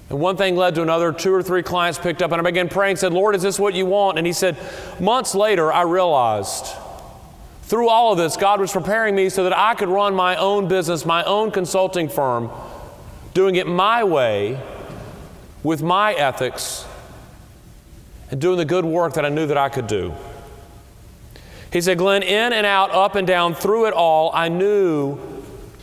And 0.09 0.21
one 0.21 0.37
thing 0.37 0.57
led 0.57 0.75
to 0.77 0.83
another. 0.83 1.13
Two 1.13 1.35
or 1.35 1.43
three 1.43 1.63
clients 1.63 1.99
picked 1.99 2.23
up, 2.23 2.33
and 2.33 2.41
I 2.41 2.45
began 2.45 2.69
praying, 2.69 2.97
said, 2.97 3.13
Lord, 3.13 3.35
is 3.35 3.43
this 3.43 3.59
what 3.59 3.75
you 3.75 3.87
want? 3.87 4.19
And 4.19 4.27
he 4.27 4.33
said, 4.33 4.57
Months 5.01 5.35
later, 5.35 5.73
I 5.73 5.83
realized 5.83 6.67
through 7.63 7.89
all 7.89 8.13
of 8.13 8.19
this, 8.19 8.37
God 8.37 8.61
was 8.61 8.71
preparing 8.71 9.17
me 9.17 9.29
so 9.29 9.43
that 9.43 9.57
I 9.57 9.75
could 9.75 9.89
run 9.89 10.15
my 10.15 10.37
own 10.37 10.69
business, 10.69 11.05
my 11.05 11.25
own 11.25 11.51
consulting 11.51 12.09
firm, 12.09 12.49
doing 13.35 13.57
it 13.57 13.67
my 13.67 14.05
way, 14.05 14.61
with 15.65 15.83
my 15.83 16.13
ethics, 16.15 16.87
and 18.31 18.41
doing 18.41 18.59
the 18.59 18.65
good 18.65 18.85
work 18.85 19.15
that 19.15 19.25
I 19.25 19.29
knew 19.29 19.47
that 19.47 19.59
I 19.59 19.69
could 19.69 19.87
do. 19.87 20.15
He 21.73 21.81
said, 21.81 21.99
Glenn, 21.99 22.23
in 22.23 22.53
and 22.53 22.67
out, 22.67 22.91
up 22.91 23.15
and 23.17 23.27
down, 23.27 23.55
through 23.55 23.87
it 23.87 23.93
all, 23.93 24.31
I 24.33 24.49
knew 24.49 25.19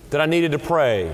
that 0.09 0.21
I 0.21 0.25
needed 0.25 0.51
to 0.53 0.59
pray. 0.59 1.13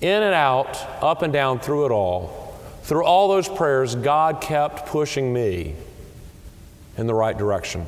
In 0.00 0.22
and 0.22 0.34
out, 0.34 0.76
up 1.02 1.22
and 1.22 1.32
down, 1.32 1.58
through 1.58 1.86
it 1.86 1.90
all, 1.90 2.56
through 2.82 3.04
all 3.04 3.28
those 3.28 3.48
prayers, 3.48 3.94
God 3.94 4.40
kept 4.40 4.86
pushing 4.86 5.32
me 5.32 5.74
in 6.96 7.06
the 7.06 7.14
right 7.14 7.36
direction. 7.36 7.84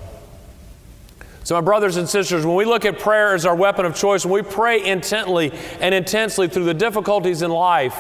So, 1.44 1.54
my 1.54 1.61
brothers 1.62 1.96
and 1.96 2.09
sisters, 2.09 2.44
when 2.44 2.56
we 2.56 2.64
look 2.64 2.85
at 2.85 2.98
prayer 2.98 3.35
as 3.35 3.46
our 3.46 3.54
weapon 3.54 3.87
of 3.87 3.96
choice, 3.96 4.24
when 4.24 4.44
we 4.44 4.48
pray 4.48 4.85
intently 4.85 5.52
and 5.80 5.94
intensely 5.94 6.48
through 6.48 6.64
the 6.64 6.74
difficulties 6.74 7.42
in 7.42 7.50
life, 7.50 7.96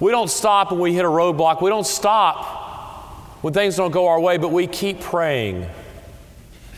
we 0.00 0.10
don't 0.10 0.30
stop 0.30 0.70
when 0.70 0.80
we 0.80 0.92
hit 0.92 1.04
a 1.04 1.08
roadblock. 1.08 1.62
We 1.62 1.70
don't 1.70 1.86
stop 1.86 2.62
when 3.42 3.52
things 3.52 3.76
don't 3.76 3.90
go 3.90 4.08
our 4.08 4.20
way, 4.20 4.38
but 4.38 4.50
we 4.50 4.66
keep 4.66 5.00
praying 5.00 5.66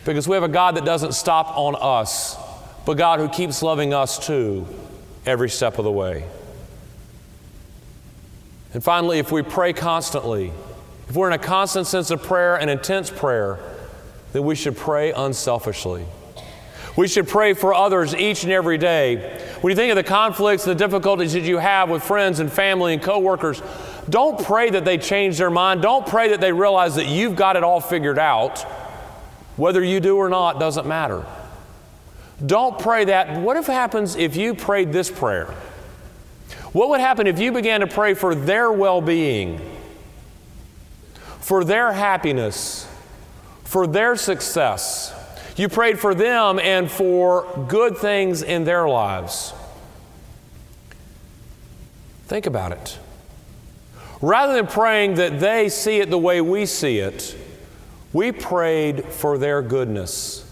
because 0.05 0.29
we 0.29 0.35
have 0.35 0.45
a 0.45 0.49
God 0.49 0.77
that 0.77 0.85
doesn't 0.85 1.13
stop 1.13 1.57
on 1.57 1.77
us, 1.79 2.37
but 2.85 2.95
God 2.95 3.19
who 3.19 3.29
keeps 3.29 3.63
loving 3.63 3.93
us 3.93 4.25
too 4.25 4.67
every 5.25 5.51
step 5.51 5.79
of 5.79 5.85
the 5.85 5.91
way. 5.91 6.25
And 8.73 8.83
finally, 8.83 9.19
if 9.19 9.33
we 9.33 9.43
pray 9.43 9.73
constantly, 9.73 10.53
if 11.09 11.17
we're 11.17 11.29
in 11.29 11.33
a 11.33 11.39
constant 11.39 11.87
sense 11.87 12.11
of 12.11 12.23
prayer 12.23 12.57
and 12.57 12.69
intense 12.69 13.11
prayer, 13.11 13.59
then 14.33 14.45
we 14.45 14.55
should 14.55 14.77
pray 14.77 15.13
unselfishly. 15.13 16.05
We 16.97 17.09
should 17.09 17.29
pray 17.29 17.53
for 17.53 17.75
others 17.75 18.15
each 18.15 18.43
and 18.43 18.53
every 18.53 18.79
day. 18.79 19.39
When 19.61 19.71
you 19.71 19.77
think 19.77 19.91
of 19.91 19.97
the 19.97 20.03
conflicts 20.03 20.67
and 20.67 20.79
the 20.79 20.85
difficulties 20.85 21.35
that 21.35 21.43
you 21.43 21.59
have 21.59 21.91
with 21.91 22.03
friends 22.03 22.41
and 22.41 22.51
family 22.51 22.95
and 22.95 23.03
coworkers, 23.03 23.63
don't 24.09 24.43
pray 24.43 24.71
that 24.71 24.85
they 24.85 24.97
change 24.97 25.39
their 25.39 25.51
mind. 25.51 25.83
Don't 25.83 26.07
pray 26.07 26.31
that 26.31 26.41
they 26.41 26.53
realize 26.53 26.95
that 26.95 27.07
you've 27.07 27.37
got 27.37 27.57
it 27.57 27.65
all 27.65 27.81
figured 27.81 28.19
out. 28.19 28.61
Whether 29.57 29.85
you 29.85 30.01
do 30.01 30.17
or 30.17 30.29
not 30.29 30.59
doesn't 30.59 30.87
matter. 30.87 31.25
Don't 32.45 32.79
pray 32.79 33.07
that. 33.07 33.41
What 33.41 33.57
if 33.57 33.67
happens 33.67 34.17
if 34.17 34.37
you 34.37 34.55
prayed 34.55 34.93
this 34.93 35.11
prayer? 35.11 35.55
What 36.73 36.91
would 36.91 37.01
happen 37.01 37.27
if 37.27 37.39
you 37.39 37.53
began 37.53 37.81
to 37.81 37.87
pray 37.87 38.15
for 38.15 38.35
their 38.35 38.73
well 38.73 39.01
being? 39.01 39.61
for 41.47 41.63
their 41.63 41.93
happiness, 41.93 42.89
for 43.63 43.87
their 43.87 44.17
success. 44.17 45.15
You 45.57 45.71
prayed 45.71 45.99
for 45.99 46.15
them 46.15 46.59
and 46.59 46.91
for 46.91 47.67
good 47.67 47.97
things 47.97 48.43
in 48.43 48.65
their 48.65 48.87
lives. 48.87 49.55
Think 52.27 52.45
about 52.47 52.73
it. 52.73 52.99
Rather 54.21 54.55
than 54.55 54.67
praying 54.67 55.15
that 55.15 55.41
they 55.41 55.69
see 55.69 56.01
it 56.01 56.11
the 56.11 56.19
way 56.19 56.41
we 56.41 56.67
see 56.67 56.99
it, 56.99 57.37
we 58.13 58.33
prayed 58.33 59.05
for 59.07 59.39
their 59.39 59.63
goodness, 59.63 60.43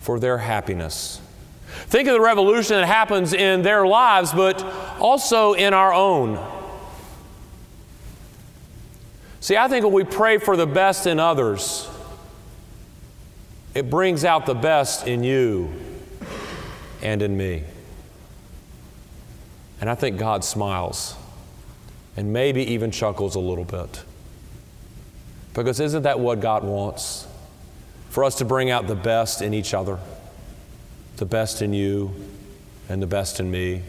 for 0.00 0.18
their 0.18 0.38
happiness. 0.38 1.20
Think 1.86 2.08
of 2.08 2.14
the 2.14 2.20
revolution 2.20 2.76
that 2.76 2.86
happens 2.86 3.32
in 3.32 3.62
their 3.62 3.86
lives, 3.86 4.32
but 4.32 4.62
also 4.98 5.52
in 5.52 5.74
our 5.74 5.92
own. 5.92 6.53
See, 9.44 9.58
I 9.58 9.68
think 9.68 9.84
when 9.84 9.92
we 9.92 10.04
pray 10.04 10.38
for 10.38 10.56
the 10.56 10.66
best 10.66 11.06
in 11.06 11.20
others, 11.20 11.86
it 13.74 13.90
brings 13.90 14.24
out 14.24 14.46
the 14.46 14.54
best 14.54 15.06
in 15.06 15.22
you 15.22 15.70
and 17.02 17.20
in 17.20 17.36
me. 17.36 17.62
And 19.82 19.90
I 19.90 19.96
think 19.96 20.16
God 20.16 20.44
smiles 20.44 21.14
and 22.16 22.32
maybe 22.32 22.62
even 22.72 22.90
chuckles 22.90 23.34
a 23.34 23.38
little 23.38 23.66
bit. 23.66 24.02
Because 25.52 25.78
isn't 25.78 26.04
that 26.04 26.18
what 26.18 26.40
God 26.40 26.64
wants? 26.64 27.26
For 28.08 28.24
us 28.24 28.36
to 28.36 28.46
bring 28.46 28.70
out 28.70 28.86
the 28.86 28.94
best 28.94 29.42
in 29.42 29.52
each 29.52 29.74
other, 29.74 29.98
the 31.18 31.26
best 31.26 31.60
in 31.60 31.74
you 31.74 32.14
and 32.88 33.02
the 33.02 33.06
best 33.06 33.40
in 33.40 33.50
me 33.50 33.82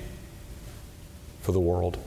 for 1.40 1.54
the 1.54 1.62
world. 1.62 1.98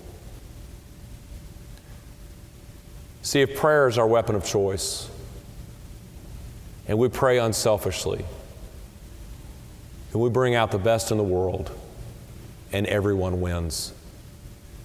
See, 3.29 3.43
if 3.43 3.57
prayer 3.57 3.87
is 3.89 3.99
our 3.99 4.07
weapon 4.07 4.37
of 4.37 4.43
choice, 4.43 5.07
and 6.87 6.99
we 6.99 7.11
pray 7.11 7.37
unselfishly, 7.37 8.25
and 10.15 10.23
we 10.23 10.31
bring 10.31 10.55
out 10.55 10.71
the 10.71 10.79
best 10.79 11.11
in 11.11 11.19
the 11.19 11.23
world, 11.23 11.71
and 12.73 12.87
everyone 12.87 13.43
wins. 13.43 13.93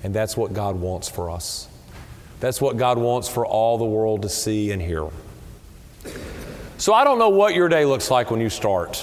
And 0.04 0.14
that's 0.14 0.36
what 0.36 0.52
God 0.52 0.76
wants 0.76 1.08
for 1.08 1.30
us. 1.30 1.70
That's 2.42 2.60
what 2.60 2.76
God 2.76 2.98
wants 2.98 3.30
for 3.30 3.46
all 3.46 3.78
the 3.78 3.86
world 3.86 4.24
to 4.24 4.30
see 4.30 4.74
and 4.74 4.82
hear. 4.82 5.08
So 6.78 6.94
I 6.94 7.06
don't 7.06 7.20
know 7.20 7.30
what 7.30 7.56
your 7.56 7.70
day 7.70 7.86
looks 7.86 8.12
like 8.12 8.30
when 8.30 8.42
you 8.42 8.50
start. 8.50 8.98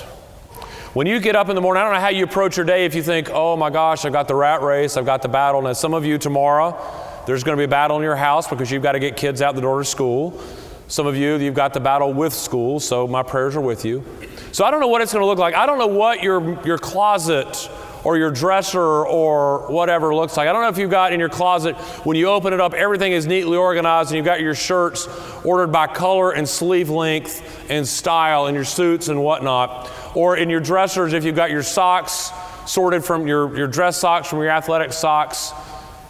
When 0.93 1.07
you 1.07 1.19
get 1.19 1.35
up 1.35 1.49
in 1.49 1.55
the 1.55 1.63
morning, 1.63 1.81
I 1.81 1.85
don't 1.85 1.95
know 1.95 2.01
how 2.01 2.11
you 2.11 2.25
approach 2.25 2.59
your 2.59 2.67
day 2.67 2.85
if 2.85 2.95
you 2.95 3.03
think, 3.03 3.31
oh 3.33 3.57
my 3.57 3.71
gosh, 3.71 4.05
I've 4.05 4.13
got 4.13 4.29
the 4.29 4.35
rat 4.35 4.61
race, 4.61 4.99
I've 4.99 5.07
got 5.07 5.23
the 5.23 5.29
battle. 5.29 5.63
Now, 5.63 5.73
some 5.73 5.95
of 5.95 6.05
you 6.05 6.19
tomorrow, 6.19 7.00
there's 7.27 7.45
going 7.45 7.57
to 7.57 7.61
be 7.61 7.65
a 7.65 7.69
battle 7.69 7.97
in 7.97 8.03
your 8.03 8.17
house 8.17 8.49
because 8.49 8.71
you've 8.71 8.83
got 8.83 8.93
to 8.93 8.99
get 8.99 9.17
kids 9.17 9.43
out 9.43 9.55
the 9.55 9.61
door 9.61 9.79
to 9.79 9.85
school. 9.85 10.41
Some 10.89 11.07
of 11.07 11.17
you, 11.17 11.37
you've 11.37 11.55
got 11.55 11.73
the 11.73 11.81
battle 11.81 12.13
with 12.13 12.33
school, 12.33 12.81
so 12.81 13.07
my 13.07 13.23
prayers 13.23 13.55
are 13.55 13.61
with 13.61 13.85
you. 13.85 14.05
So 14.53 14.65
I 14.65 14.71
don't 14.73 14.81
know 14.81 14.89
what 14.89 15.03
it's 15.03 15.13
going 15.13 15.23
to 15.23 15.27
look 15.27 15.39
like. 15.39 15.55
I 15.55 15.65
don't 15.65 15.79
know 15.79 15.87
what 15.87 16.23
your, 16.23 16.65
your 16.67 16.79
closet 16.79 17.71
or 18.03 18.17
your 18.17 18.31
dresser 18.31 18.81
or 18.81 19.71
whatever 19.71 20.15
looks 20.15 20.37
like. 20.37 20.49
I 20.49 20.53
don't 20.53 20.63
know 20.63 20.69
if 20.69 20.79
you've 20.79 20.91
got 20.91 21.13
in 21.13 21.21
your 21.21 21.29
closet, 21.29 21.77
when 22.05 22.17
you 22.17 22.29
open 22.29 22.53
it 22.53 22.61
up, 22.61 22.75
everything 22.75 23.13
is 23.13 23.27
neatly 23.27 23.57
organized 23.57 24.11
and 24.11 24.17
you've 24.17 24.25
got 24.25 24.41
your 24.41 24.55
shirts 24.55 25.07
ordered 25.45 25.69
by 25.69 25.87
color 25.87 26.33
and 26.33 26.49
sleeve 26.49 26.91
length 26.91 27.71
and 27.71 27.87
style 27.87 28.47
and 28.47 28.55
your 28.55 28.65
suits 28.65 29.09
and 29.09 29.23
whatnot. 29.23 29.91
Or 30.15 30.37
in 30.37 30.51
your 30.51 30.61
dressers, 30.61 31.13
if 31.13 31.25
you've 31.25 31.37
got 31.37 31.51
your 31.51 31.63
socks 31.63 32.31
sorted 32.67 33.05
from 33.05 33.27
your, 33.27 33.57
your 33.57 33.67
dress 33.69 33.99
socks 33.99 34.29
from 34.29 34.41
your 34.41 34.51
athletic 34.51 34.93
socks 34.93 35.53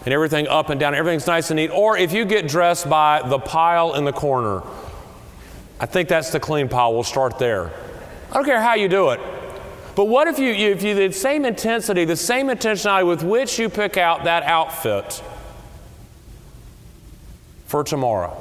and 0.05 0.15
everything 0.15 0.49
up 0.49 0.71
and 0.71 0.81
down, 0.81 0.95
everything's 0.95 1.27
nice 1.27 1.51
and 1.51 1.57
neat. 1.57 1.71
Or 1.71 1.97
if 1.97 2.13
you 2.13 2.25
get 2.25 2.49
dressed 2.49 2.89
by 2.89 3.23
the 3.29 3.39
pile 3.39 3.95
in 3.95 4.05
the 4.05 4.13
corner, 4.13 4.63
I 5.79 5.87
think 5.87 6.09
that's 6.09 6.31
the 6.31 6.41
clean 6.41 6.69
pile. 6.69 6.93
We'll 6.95 7.03
start 7.03 7.39
there. 7.39 7.71
I 8.31 8.35
don't 8.35 8.45
care 8.45 8.61
how 8.61 8.75
you 8.75 8.89
do 8.89 9.11
it. 9.11 9.21
But 9.97 10.07
what 10.07 10.29
if 10.29 10.39
you, 10.39 10.53
if 10.53 10.83
you 10.83 10.95
the 10.95 11.13
same 11.13 11.45
intensity, 11.45 12.05
the 12.05 12.17
same 12.17 12.47
intentionality 12.47 13.07
with 13.07 13.23
which 13.23 13.59
you 13.59 13.69
pick 13.69 13.97
out 13.97 14.25
that 14.25 14.43
outfit 14.45 15.23
for 17.67 17.85
tomorrow, 17.85 18.37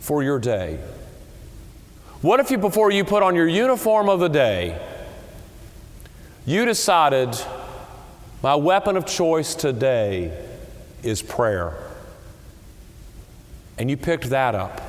for 0.00 0.22
your 0.22 0.38
day? 0.38 0.78
What 2.22 2.40
if 2.40 2.50
you, 2.50 2.58
before 2.58 2.90
you 2.90 3.04
put 3.04 3.22
on 3.22 3.34
your 3.34 3.48
uniform 3.48 4.08
of 4.08 4.20
the 4.20 4.28
day, 4.28 4.78
you 6.44 6.64
decided 6.66 7.34
my 8.42 8.54
weapon 8.54 8.96
of 8.96 9.06
choice 9.06 9.54
today 9.54 10.36
is 11.02 11.22
prayer. 11.22 11.76
And 13.78 13.90
you 13.90 13.96
picked 13.96 14.30
that 14.30 14.54
up. 14.54 14.80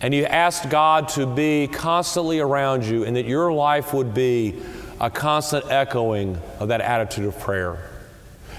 and 0.00 0.14
you 0.14 0.24
asked 0.24 0.70
God 0.70 1.08
to 1.10 1.26
be 1.26 1.66
constantly 1.66 2.38
around 2.38 2.84
you 2.84 3.04
and 3.04 3.16
that 3.16 3.26
your 3.26 3.52
life 3.52 3.92
would 3.92 4.14
be 4.14 4.54
a 5.00 5.10
constant 5.10 5.70
echoing 5.70 6.38
of 6.60 6.68
that 6.68 6.80
attitude 6.80 7.24
of 7.24 7.38
prayer. 7.38 7.90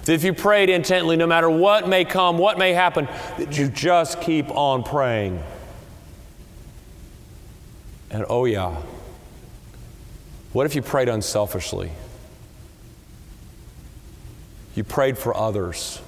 That 0.03 0.13
if 0.13 0.23
you 0.23 0.33
prayed 0.33 0.69
intently, 0.69 1.15
no 1.15 1.27
matter 1.27 1.49
what 1.49 1.87
may 1.87 2.03
come, 2.05 2.37
what 2.37 2.57
may 2.57 2.73
happen, 2.73 3.07
that 3.37 3.57
you 3.57 3.69
just 3.69 4.21
keep 4.21 4.49
on 4.51 4.83
praying. 4.83 5.41
And 8.09 8.25
oh, 8.27 8.45
yeah, 8.45 8.81
what 10.51 10.65
if 10.65 10.75
you 10.75 10.81
prayed 10.81 11.09
unselfishly? 11.09 11.91
You 14.79 14.85
prayed 14.85 15.17
for 15.17 15.35
others, 15.35 16.01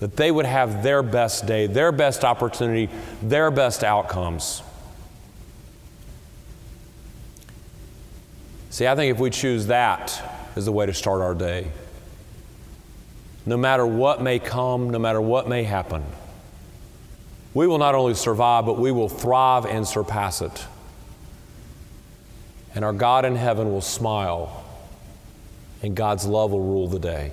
that 0.00 0.16
they 0.16 0.30
would 0.30 0.46
have 0.46 0.82
their 0.82 1.02
best 1.02 1.44
day, 1.44 1.66
their 1.66 1.92
best 1.92 2.24
opportunity, 2.24 2.88
their 3.20 3.50
best 3.50 3.84
outcomes. 3.84 4.62
See, 8.70 8.86
I 8.86 8.96
think 8.96 9.14
if 9.14 9.20
we 9.20 9.28
choose 9.28 9.66
that 9.66 10.22
as 10.56 10.64
the 10.64 10.72
way 10.72 10.86
to 10.86 10.94
start 10.94 11.20
our 11.20 11.34
day, 11.34 11.66
no 13.44 13.58
matter 13.58 13.86
what 13.86 14.22
may 14.22 14.38
come, 14.38 14.88
no 14.88 14.98
matter 14.98 15.20
what 15.20 15.46
may 15.46 15.62
happen, 15.62 16.02
we 17.52 17.66
will 17.66 17.76
not 17.76 17.94
only 17.94 18.14
survive, 18.14 18.64
but 18.64 18.78
we 18.78 18.90
will 18.90 19.10
thrive 19.10 19.66
and 19.66 19.86
surpass 19.86 20.40
it. 20.40 20.66
And 22.74 22.86
our 22.86 22.94
God 22.94 23.26
in 23.26 23.36
heaven 23.36 23.70
will 23.70 23.82
smile, 23.82 24.64
and 25.82 25.94
God's 25.94 26.24
love 26.24 26.52
will 26.52 26.64
rule 26.64 26.88
the 26.88 26.98
day. 26.98 27.32